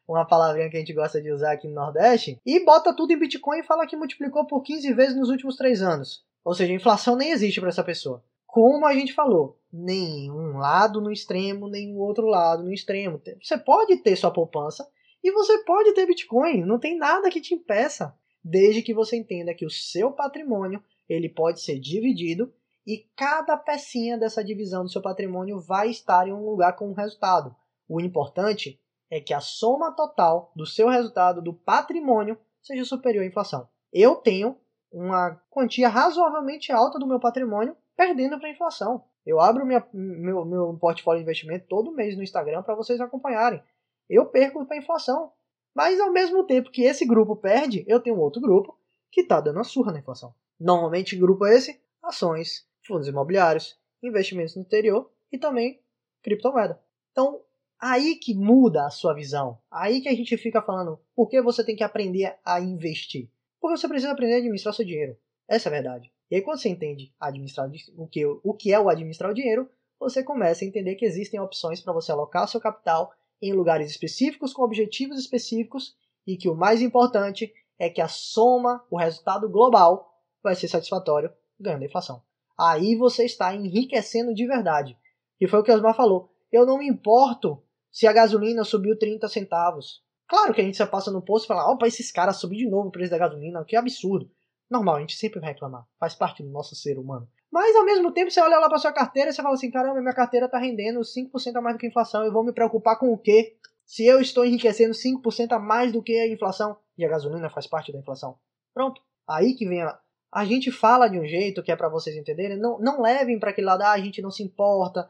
[0.06, 3.18] uma palavrinha que a gente gosta de usar aqui no Nordeste, e bota tudo em
[3.18, 6.24] Bitcoin e fala que multiplicou por 15 vezes nos últimos 3 anos.
[6.44, 8.22] Ou seja, inflação nem existe para essa pessoa.
[8.46, 13.20] Como a gente falou, nem um lado no extremo, nem o outro lado no extremo.
[13.42, 14.88] Você pode ter sua poupança
[15.22, 18.14] e você pode ter Bitcoin, não tem nada que te impeça
[18.48, 22.52] desde que você entenda que o seu patrimônio ele pode ser dividido
[22.86, 26.94] e cada pecinha dessa divisão do seu patrimônio vai estar em um lugar com um
[26.94, 27.56] resultado.
[27.88, 28.80] O importante
[29.10, 33.68] é que a soma total do seu resultado do patrimônio seja superior à inflação.
[33.92, 34.56] Eu tenho
[34.92, 39.02] uma quantia razoavelmente alta do meu patrimônio perdendo para a inflação.
[39.24, 43.60] Eu abro minha, meu, meu portfólio de investimento todo mês no Instagram para vocês acompanharem.
[44.08, 45.32] Eu perco para a inflação.
[45.76, 48.78] Mas ao mesmo tempo que esse grupo perde, eu tenho outro grupo
[49.12, 50.34] que está dando surra na inflação.
[50.58, 55.78] Normalmente, grupo é esse: ações, fundos imobiliários, investimentos no exterior e também
[56.22, 56.80] criptomoeda.
[57.12, 57.42] Então,
[57.78, 59.58] aí que muda a sua visão.
[59.70, 63.28] Aí que a gente fica falando por que você tem que aprender a investir.
[63.60, 65.14] Porque você precisa aprender a administrar seu dinheiro.
[65.46, 66.10] Essa é a verdade.
[66.30, 69.68] E aí, quando você entende administrar o que, o que é o administrar o dinheiro,
[70.00, 74.52] você começa a entender que existem opções para você alocar seu capital em lugares específicos
[74.52, 75.94] com objetivos específicos
[76.26, 80.12] e que o mais importante é que a soma, o resultado global,
[80.42, 82.22] vai ser satisfatório ganhando a inflação.
[82.58, 84.96] Aí você está enriquecendo de verdade.
[85.40, 86.30] E foi o que Osmar falou.
[86.50, 87.62] Eu não me importo
[87.92, 90.02] se a gasolina subiu 30 centavos.
[90.28, 92.68] Claro que a gente se passa no posto e fala, opa, esses caras subiu de
[92.68, 94.30] novo o preço da gasolina, que absurdo.
[94.70, 95.86] Normal, a gente sempre vai reclamar.
[95.98, 97.28] Faz parte do nosso ser humano.
[97.50, 100.00] Mas ao mesmo tempo você olha lá para sua carteira e você fala assim: caramba,
[100.00, 102.98] minha carteira está rendendo 5% a mais do que a inflação, eu vou me preocupar
[102.98, 103.56] com o quê?
[103.84, 107.66] Se eu estou enriquecendo 5% a mais do que a inflação, e a gasolina faz
[107.66, 108.36] parte da inflação.
[108.74, 109.00] Pronto.
[109.28, 109.98] Aí que vem a.
[110.32, 113.50] A gente fala de um jeito que é para vocês entenderem, não, não levem para
[113.50, 115.08] aquele lado, ah, a gente não se importa.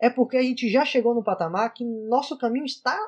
[0.00, 2.98] É porque a gente já chegou no patamar que nosso caminho está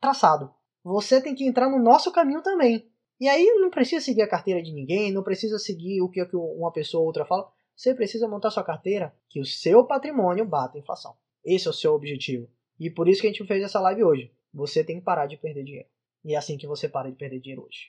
[0.00, 0.52] traçado.
[0.82, 2.90] Você tem que entrar no nosso caminho também.
[3.20, 6.72] E aí não precisa seguir a carteira de ninguém, não precisa seguir o que uma
[6.72, 7.48] pessoa ou outra fala
[7.82, 11.16] você precisa montar sua carteira que o seu patrimônio bata a inflação.
[11.44, 12.48] Esse é o seu objetivo.
[12.78, 14.30] E por isso que a gente fez essa live hoje.
[14.54, 15.88] Você tem que parar de perder dinheiro.
[16.24, 17.88] E é assim que você para de perder dinheiro hoje.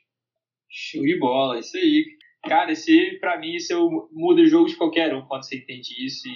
[0.68, 2.06] Show de bola, isso aí.
[2.42, 6.28] Cara, esse, pra mim, isso muda o jogo de qualquer um quando você entende isso
[6.28, 6.36] e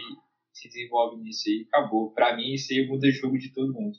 [0.54, 1.66] se desenvolve nisso aí.
[1.68, 2.12] Acabou.
[2.12, 3.98] Pra mim, isso aí muda o jogo de todo mundo.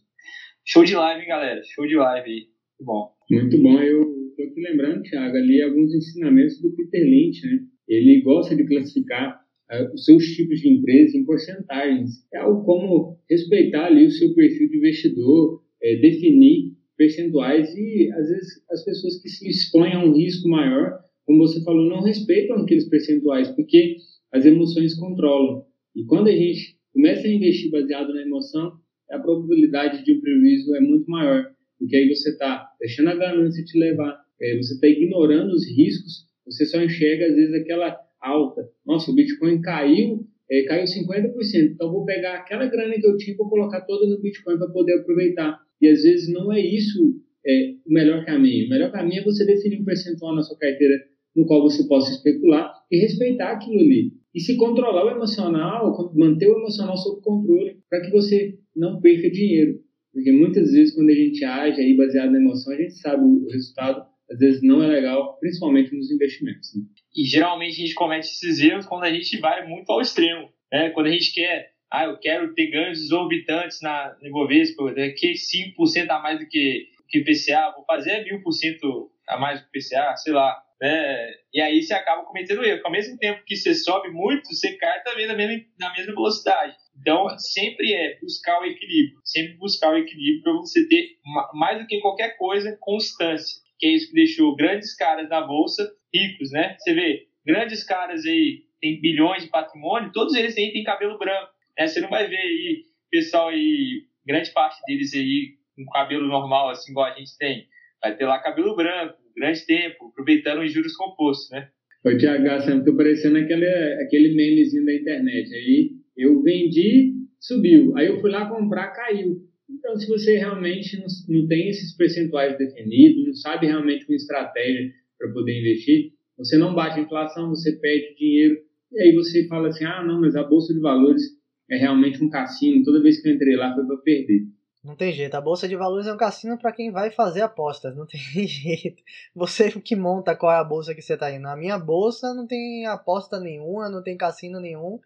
[0.65, 1.61] Show de live, hein, galera?
[1.65, 2.47] Show de live aí.
[2.79, 3.13] Muito bom.
[3.29, 3.83] Muito bom.
[3.83, 4.05] Eu
[4.37, 7.67] tô aqui lembrando, Thiago, ali alguns ensinamentos do Peter Lynch, né?
[7.89, 12.27] Ele gosta de classificar uh, os seus tipos de empresas em porcentagens.
[12.33, 18.29] É algo como respeitar ali o seu perfil de investidor, é, definir percentuais e às
[18.29, 22.57] vezes as pessoas que se expõem a um risco maior, como você falou, não respeitam
[22.57, 23.97] aqueles percentuais porque
[24.33, 25.65] as emoções controlam.
[25.95, 28.73] E quando a gente começa a investir baseado na emoção,
[29.11, 33.65] a probabilidade de um prejuízo é muito maior, porque aí você está deixando a ganância
[33.65, 38.69] te levar, é, você está ignorando os riscos, você só enxerga às vezes aquela alta.
[38.87, 41.73] Nossa, o Bitcoin caiu, é, caiu 50%.
[41.73, 45.01] Então, vou pegar aquela grana que eu tinha e colocar toda no Bitcoin para poder
[45.01, 45.61] aproveitar.
[45.81, 48.67] E às vezes não é isso é, o melhor caminho.
[48.67, 50.95] O melhor caminho é você definir um percentual na sua carteira
[51.35, 54.13] no qual você possa especular e respeitar aquilo ali.
[54.35, 59.31] E se controlar o emocional, manter o emocional sob controle, para que você não perca
[59.31, 59.81] dinheiro.
[60.13, 63.47] Porque muitas vezes, quando a gente age aí baseado na emoção, a gente sabe o
[63.51, 66.75] resultado, às vezes não é legal, principalmente nos investimentos.
[66.75, 66.83] Né?
[67.17, 70.51] E geralmente a gente comete esses erros quando a gente vai muito ao extremo.
[70.73, 70.91] Né?
[70.91, 76.21] Quando a gente quer, ah, eu quero ter ganhos exorbitantes na Ibovespa, que 5% a
[76.21, 80.63] mais do que, que PCA, vou fazer 1000% a mais do que PCA, sei lá.
[80.81, 81.35] Né?
[81.53, 82.83] E aí você acaba cometendo erro.
[82.85, 86.77] Ao mesmo tempo que você sobe muito, você cai também na mesma, na mesma velocidade.
[87.01, 89.21] Então, sempre é buscar o equilíbrio.
[89.25, 91.17] Sempre buscar o equilíbrio para você ter,
[91.55, 93.61] mais do que qualquer coisa, constância.
[93.79, 96.77] Que é isso que deixou grandes caras na bolsa ricos, né?
[96.79, 101.51] Você vê, grandes caras aí, tem bilhões de patrimônio, todos eles aí têm cabelo branco.
[101.79, 101.87] Né?
[101.87, 106.91] Você não vai ver aí pessoal aí, grande parte deles aí com cabelo normal, assim,
[106.91, 107.67] igual a gente tem.
[108.03, 111.69] Vai ter lá cabelo branco, grande tempo, aproveitando os juros compostos, né?
[112.05, 113.67] Ô, Tiago, sempre tô parecendo aquele,
[114.03, 115.53] aquele memezinho da internet.
[115.53, 117.97] Aí eu vendi, subiu.
[117.97, 119.48] Aí eu fui lá comprar, caiu.
[119.71, 120.97] Então, se você realmente
[121.29, 126.75] não, tem esses percentuais definidos, não sabe realmente uma estratégia para poder investir, você não
[126.75, 128.57] bate a inflação, você perde dinheiro.
[128.93, 131.23] E aí você fala assim: ah, não, mas a bolsa de valores
[131.71, 132.85] é realmente um cassino.
[132.85, 134.47] Toda vez que eu entrei lá foi para perder.
[134.83, 135.35] Não tem jeito.
[135.35, 137.95] A bolsa de valores é um cassino para quem vai fazer apostas.
[137.97, 139.03] Não tem jeito.
[139.35, 141.47] Você que monta qual é a bolsa que você está indo.
[141.47, 144.99] A minha bolsa não tem aposta nenhuma, não tem cassino nenhum.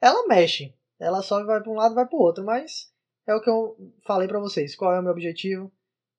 [0.00, 0.74] Ela mexe.
[1.00, 2.44] Ela só vai para um lado, vai para o outro.
[2.44, 2.92] Mas
[3.26, 4.74] é o que eu falei para vocês.
[4.74, 5.72] Qual é o meu objetivo?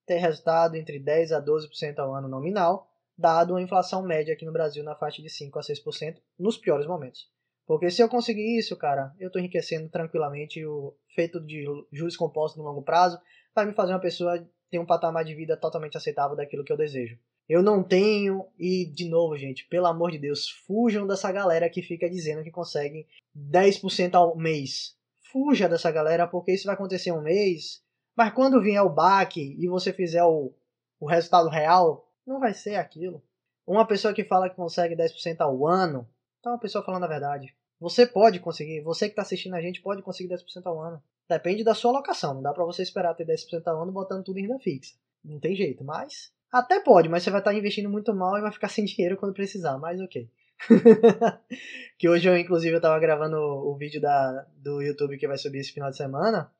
[0.05, 2.87] Ter resultado entre 10 a 12% ao ano nominal,
[3.17, 6.87] dado uma inflação média aqui no Brasil na faixa de 5 a 6% nos piores
[6.87, 7.29] momentos.
[7.65, 10.63] Porque se eu conseguir isso, cara, eu estou enriquecendo tranquilamente.
[10.65, 13.19] O feito de juros compostos no longo prazo
[13.55, 16.77] vai me fazer uma pessoa ter um patamar de vida totalmente aceitável daquilo que eu
[16.77, 17.17] desejo.
[17.47, 21.81] Eu não tenho, e de novo, gente, pelo amor de Deus, fujam dessa galera que
[21.81, 24.95] fica dizendo que conseguem 10% ao mês.
[25.35, 27.83] Fuja dessa galera, porque isso vai acontecer um mês,
[28.15, 30.53] mas quando vier o baque e você fizer o,
[30.97, 33.21] o resultado real, não vai ser aquilo.
[33.67, 36.07] Uma pessoa que fala que consegue 10% ao ano,
[36.39, 37.53] então uma pessoa falando a verdade.
[37.81, 41.03] Você pode conseguir, você que está assistindo a gente pode conseguir 10% ao ano.
[41.27, 44.39] Depende da sua alocação, não dá para você esperar ter 10% ao ano botando tudo
[44.39, 44.95] em renda fixa.
[45.21, 48.41] Não tem jeito, mas até pode, mas você vai estar tá investindo muito mal e
[48.41, 50.29] vai ficar sem dinheiro quando precisar, mas ok.
[51.97, 55.59] que hoje eu inclusive eu tava gravando o, vídeo da, do YouTube que vai subir
[55.59, 56.51] esse final de semana.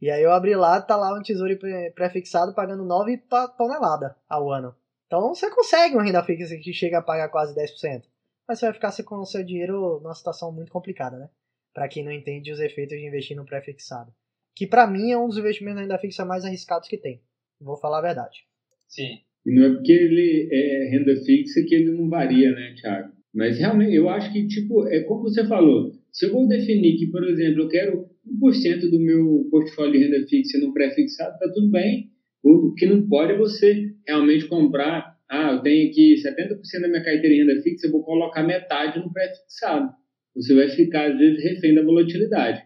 [0.00, 1.58] E aí eu abri lá, tá lá um tesouro
[1.94, 3.22] pré-fixado pagando 9
[3.56, 4.74] toneladas ao ano.
[5.06, 8.02] Então você consegue uma renda fixa que chega a pagar quase 10%
[8.50, 11.30] mas você vai ficar com o seu dinheiro numa situação muito complicada, né?
[11.72, 14.12] Para quem não entende os efeitos de investir no pré-fixado.
[14.56, 17.22] Que para mim é um dos investimentos na renda fixa mais arriscados que tem.
[17.60, 18.40] Vou falar a verdade.
[18.88, 19.20] Sim.
[19.46, 23.12] E não é porque ele é renda fixa que ele não varia, né, Thiago?
[23.34, 25.92] Mas realmente, eu acho que, tipo, é como você falou.
[26.12, 28.06] Se eu vou definir que, por exemplo, eu quero
[28.42, 32.10] 1% do meu portfólio de renda fixa no pré-fixado, tá tudo bem.
[32.42, 37.04] O que não pode é você realmente comprar ah, eu tenho aqui 70% da minha
[37.04, 39.88] carteira em renda fixa, eu vou colocar metade no pré-fixado.
[40.34, 42.60] Você vai ficar, às vezes, refém da volatilidade.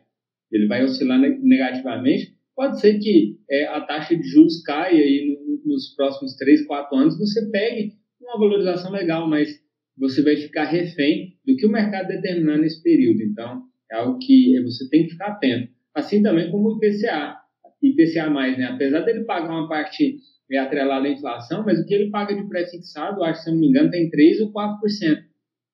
[0.50, 2.34] Ele vai oscilar negativamente.
[2.56, 5.36] Pode ser que é, a taxa de juros caia e
[5.66, 9.60] no, nos próximos 3, 4 anos você pegue uma valorização legal, mas
[9.97, 13.22] você vai ficar refém do que o mercado determinar nesse período.
[13.22, 15.72] Então, é algo que você tem que ficar atento.
[15.95, 17.36] Assim também como o IPCA.
[17.82, 18.64] IPCA+, né?
[18.64, 20.16] apesar dele pagar uma parte
[20.59, 23.68] atrelado à inflação, mas o que ele paga de pré-fixado, acho que se não me
[23.68, 24.78] engano, tem 3 ou 4%.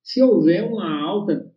[0.02, 1.52] Se houver uma alta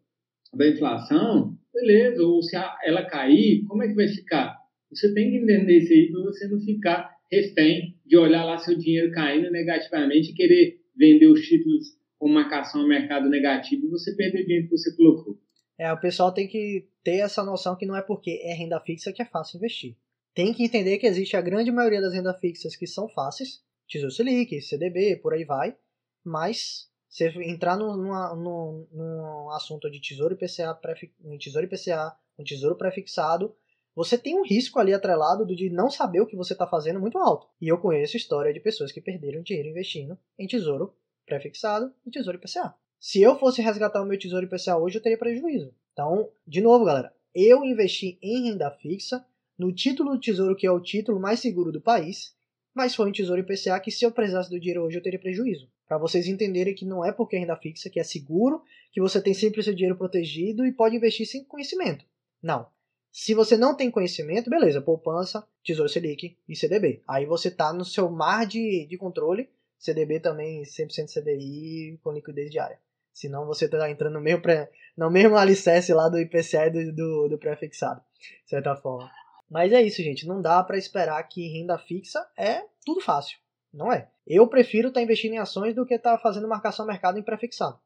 [0.54, 4.58] da inflação, beleza, ou se ela cair, como é que vai ficar?
[4.92, 8.78] Você tem que entender isso aí para você não ficar refém de olhar lá seu
[8.78, 11.88] dinheiro caindo negativamente e querer vender os títulos
[12.24, 15.38] com marcação ao mercado negativo você perder o dinheiro que você colocou.
[15.78, 19.12] É, o pessoal tem que ter essa noção que não é porque é renda fixa
[19.12, 19.98] que é fácil investir
[20.34, 24.14] tem que entender que existe a grande maioria das rendas fixas que são fáceis, Tesouro
[24.14, 25.78] Selic, CDB, por aí vai,
[26.24, 30.80] mas se entrar num, num, num assunto de Tesouro IPCA,
[31.24, 33.56] um Tesouro IPCA, um Tesouro pré-fixado,
[33.96, 37.20] você tem um risco ali atrelado de não saber o que você está fazendo muito
[37.20, 37.48] alto.
[37.62, 40.96] E eu conheço história de pessoas que perderam dinheiro investindo em Tesouro
[41.26, 42.74] pré-fixado e Tesouro IPCA.
[43.00, 45.74] Se eu fosse resgatar o meu Tesouro IPCA hoje, eu teria prejuízo.
[45.92, 49.26] Então, de novo, galera, eu investi em renda fixa
[49.58, 52.36] no título do Tesouro, que é o título mais seguro do país,
[52.74, 55.70] mas foi um Tesouro IPCA que se eu precisasse do dinheiro hoje eu teria prejuízo.
[55.88, 59.22] Para vocês entenderem que não é porque é renda fixa, que é seguro, que você
[59.22, 62.06] tem sempre o seu dinheiro protegido e pode investir sem conhecimento.
[62.42, 62.68] Não.
[63.12, 67.04] Se você não tem conhecimento, beleza, poupança, Tesouro Selic e CDB.
[67.08, 69.50] Aí você está no seu mar de, de controle,
[69.84, 72.80] CDB também 100% CDI com liquidez diária.
[73.14, 76.96] Senão você está entrando no mesmo, pré, no mesmo alicerce lá do IPCA e do,
[76.96, 79.12] do, do pré-fixado, de certa forma.
[79.50, 80.26] Mas é isso, gente.
[80.26, 83.38] Não dá para esperar que renda fixa é tudo fácil.
[83.74, 84.10] Não é.
[84.26, 87.24] Eu prefiro estar tá investindo em ações do que estar tá fazendo marcação mercado em
[87.24, 87.78] pré-fixado.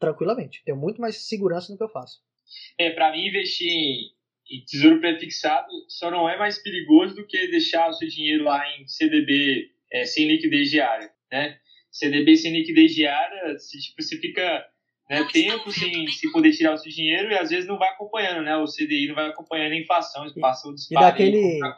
[0.00, 0.62] Tranquilamente.
[0.64, 2.22] Tenho muito mais segurança no que eu faço.
[2.78, 3.70] É, para mim, investir
[4.50, 8.64] em tesouro pré-fixado só não é mais perigoso do que deixar o seu dinheiro lá
[8.76, 11.56] em CDB é, sem liquidez diária, né?
[11.90, 14.64] CDB sem liquidez diária, se, tipo, você fica
[15.10, 18.42] né, tempo sem, sem poder tirar o seu dinheiro e às vezes não vai acompanhando,
[18.42, 18.56] né?
[18.56, 21.74] O CDI não vai acompanhando a inflação, passou e, e daquele tá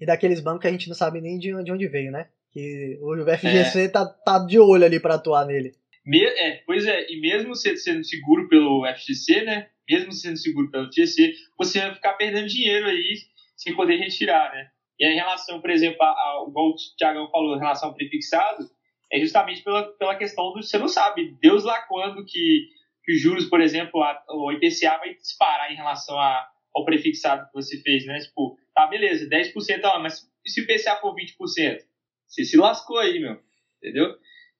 [0.00, 2.28] E daqueles bancos que a gente não sabe nem de, de onde veio, né?
[2.52, 3.88] Que o FGC é.
[3.88, 5.72] tá, tá de olho ali para atuar nele.
[6.04, 9.68] Me, é, pois é, e mesmo sendo seguro pelo FGC, né?
[9.88, 13.14] Mesmo sendo seguro pelo FGC, você vai ficar perdendo dinheiro aí
[13.56, 14.68] sem poder retirar, né?
[15.00, 18.70] E em relação, por exemplo, ao, igual o Thiagão falou, em relação ao prefixado,
[19.10, 22.68] é justamente pela, pela questão do você não sabe, Deus lá quando que,
[23.02, 27.46] que os juros, por exemplo, a, o IPCA vai disparar em relação a, ao prefixado
[27.46, 28.18] que você fez, né?
[28.18, 31.78] Tipo, tá, beleza, 10% ah, mas e se o IPCA for 20%?
[32.26, 33.40] Você se lascou aí, meu,
[33.78, 34.14] entendeu?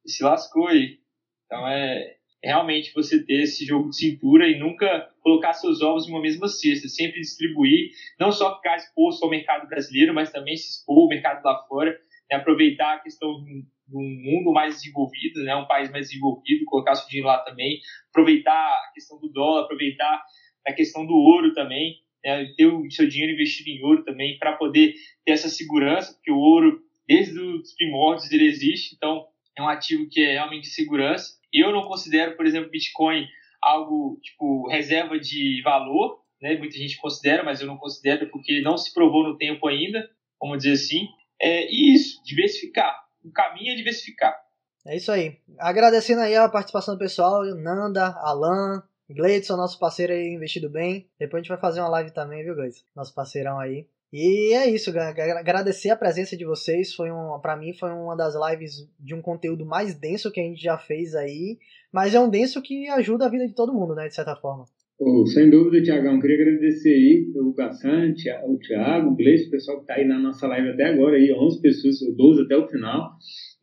[0.07, 0.99] Se lascou aí.
[1.45, 6.11] Então é realmente você ter esse jogo de cintura e nunca colocar seus ovos em
[6.11, 10.71] uma mesma cesta, sempre distribuir, não só ficar exposto ao mercado brasileiro, mas também se
[10.71, 11.91] expor ao mercado lá fora,
[12.31, 12.37] né?
[12.37, 17.09] aproveitar a questão de um mundo mais desenvolvido, né, um país mais desenvolvido, colocar seu
[17.09, 20.23] dinheiro lá também, aproveitar a questão do dólar, aproveitar
[20.67, 24.53] a questão do ouro também, né, ter o seu dinheiro investido em ouro também, para
[24.53, 29.27] poder ter essa segurança, porque o ouro, desde os primórdios, ele existe, então
[29.59, 31.40] é um ativo que é realmente de segurança.
[31.53, 33.27] Eu não considero, por exemplo, Bitcoin
[33.61, 36.57] algo tipo reserva de valor, né?
[36.57, 40.09] Muita gente considera, mas eu não considero porque não se provou no tempo ainda,
[40.41, 41.07] vamos dizer assim.
[41.41, 44.35] É, e isso, diversificar o caminho é diversificar.
[44.87, 45.39] É isso aí.
[45.59, 51.09] Agradecendo aí a participação do pessoal, Nanda, Alan, Gleidson, nosso parceiro aí, investido bem.
[51.19, 52.85] Depois a gente vai fazer uma live também, viu, Gleidson?
[52.97, 53.87] Nosso parceirão aí.
[54.13, 56.93] E é isso, agradecer a presença de vocês.
[56.95, 60.43] Foi um, para mim foi uma das lives de um conteúdo mais denso que a
[60.43, 61.59] gente já fez aí,
[61.93, 64.65] mas é um denso que ajuda a vida de todo mundo, né, de certa forma.
[65.03, 66.21] Oh, sem dúvida, Tiagão.
[66.21, 68.13] Queria agradecer aí o Gassan,
[68.45, 71.33] o Thiago, o Gleice, o pessoal que está aí na nossa live até agora, aí,
[71.33, 73.13] 11 pessoas, 12 até o final.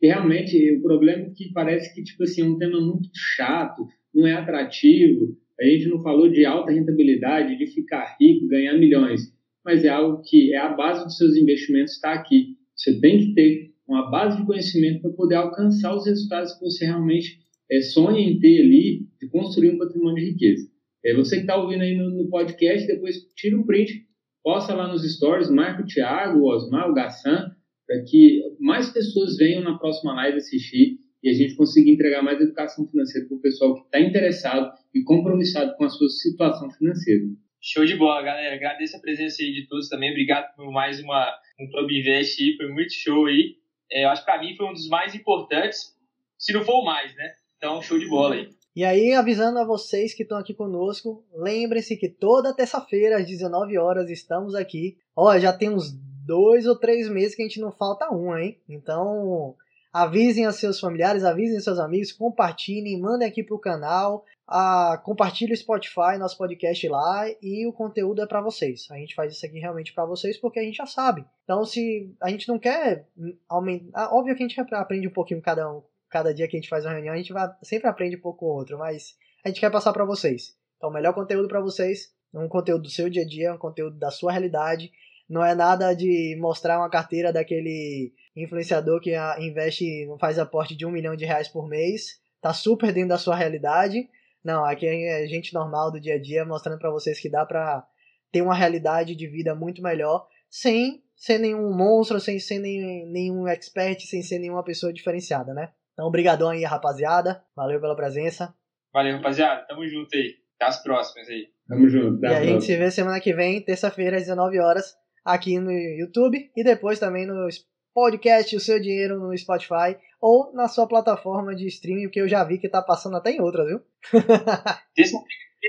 [0.02, 3.86] E realmente o problema é que parece que tipo assim, é um tema muito chato,
[4.12, 5.36] não é atrativo.
[5.60, 9.32] A gente não falou de alta rentabilidade, de ficar rico, ganhar milhões,
[9.68, 12.56] mas é algo que é a base dos seus investimentos está aqui.
[12.74, 16.86] Você tem que ter uma base de conhecimento para poder alcançar os resultados que você
[16.86, 17.38] realmente
[17.70, 20.66] é, sonha em ter ali, de construir um patrimônio de riqueza.
[21.04, 24.06] É, você que está ouvindo aí no, no, podcast, depois tira um print,
[24.42, 27.50] posta lá nos stories, marca o Thiago, o Osmar, o Gassan,
[27.86, 32.40] para que mais pessoas venham na próxima live assistir e a gente consiga entregar mais
[32.40, 37.24] educação financeira para o pessoal que está interessado e compromissado com a sua situação financeira.
[37.60, 38.54] Show de bola, galera.
[38.54, 40.10] Agradeço a presença aí de todos também.
[40.10, 42.56] Obrigado por mais uma, um Club Invest aí.
[42.56, 43.56] Foi muito show aí.
[43.90, 45.96] É, eu acho que para mim foi um dos mais importantes,
[46.38, 47.34] se não for o mais, né?
[47.56, 48.48] Então, show de bola aí.
[48.76, 53.76] E aí, avisando a vocês que estão aqui conosco, lembrem-se que toda terça-feira, às 19
[53.76, 54.96] horas, estamos aqui.
[55.16, 55.90] Ó, já tem uns
[56.24, 58.56] dois ou três meses que a gente não falta um, hein?
[58.68, 59.56] Então,
[59.92, 65.56] avisem a seus familiares, avisem seus amigos, compartilhem, mandem aqui pro canal, a, compartilhe o
[65.56, 68.86] Spotify, nosso podcast lá e o conteúdo é para vocês.
[68.90, 71.24] A gente faz isso aqui realmente para vocês porque a gente já sabe.
[71.44, 73.06] Então, se a gente não quer
[73.48, 76.70] aumentar, óbvio que a gente aprende um pouquinho cada um, cada dia que a gente
[76.70, 79.60] faz uma reunião, a gente vai, sempre aprende um pouco o outro, mas a gente
[79.60, 80.56] quer passar para vocês.
[80.76, 83.98] Então, o melhor conteúdo para vocês, um conteúdo do seu dia a dia, um conteúdo
[83.98, 84.90] da sua realidade.
[85.28, 90.86] Não é nada de mostrar uma carteira daquele influenciador que investe, não faz aporte de
[90.86, 94.08] um milhão de reais por mês, tá super dentro da sua realidade.
[94.42, 97.86] Não, aqui é gente normal do dia a dia mostrando para vocês que dá para
[98.32, 103.48] ter uma realidade de vida muito melhor sem ser nenhum monstro, sem ser nenhum, nenhum
[103.48, 105.72] expert, sem ser nenhuma pessoa diferenciada, né?
[105.92, 107.42] Então, obrigadão aí, rapaziada.
[107.56, 108.54] Valeu pela presença.
[108.92, 109.66] Valeu, rapaziada.
[109.66, 110.36] Tamo junto aí.
[110.56, 111.48] Até as próximas aí.
[111.68, 112.24] Tamo junto.
[112.24, 114.94] e a, a gente se vê semana que vem, terça-feira, às 19 horas,
[115.28, 117.48] aqui no YouTube e depois também no
[117.94, 122.42] podcast O Seu Dinheiro no Spotify ou na sua plataforma de streaming, que eu já
[122.44, 123.80] vi que tá passando até em outras, viu?
[124.96, 125.14] Esse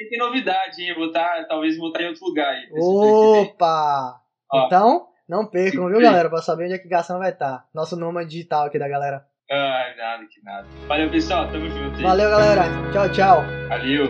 [0.09, 0.89] tem novidade, hein?
[0.89, 2.67] Eu vou estar, talvez vou estar em outro lugar aí.
[2.71, 4.21] Opa!
[4.53, 6.29] Então, não percam, viu, galera?
[6.29, 7.67] Pra saber onde é que Gação vai estar.
[7.73, 9.25] Nosso nome digital aqui da galera.
[9.51, 10.67] Ah, nada que nada.
[10.87, 11.47] Valeu, pessoal.
[11.51, 12.03] Tamo junto aí.
[12.03, 12.63] Valeu, galera.
[12.91, 13.41] Tchau, tchau.
[13.67, 14.07] Valeu.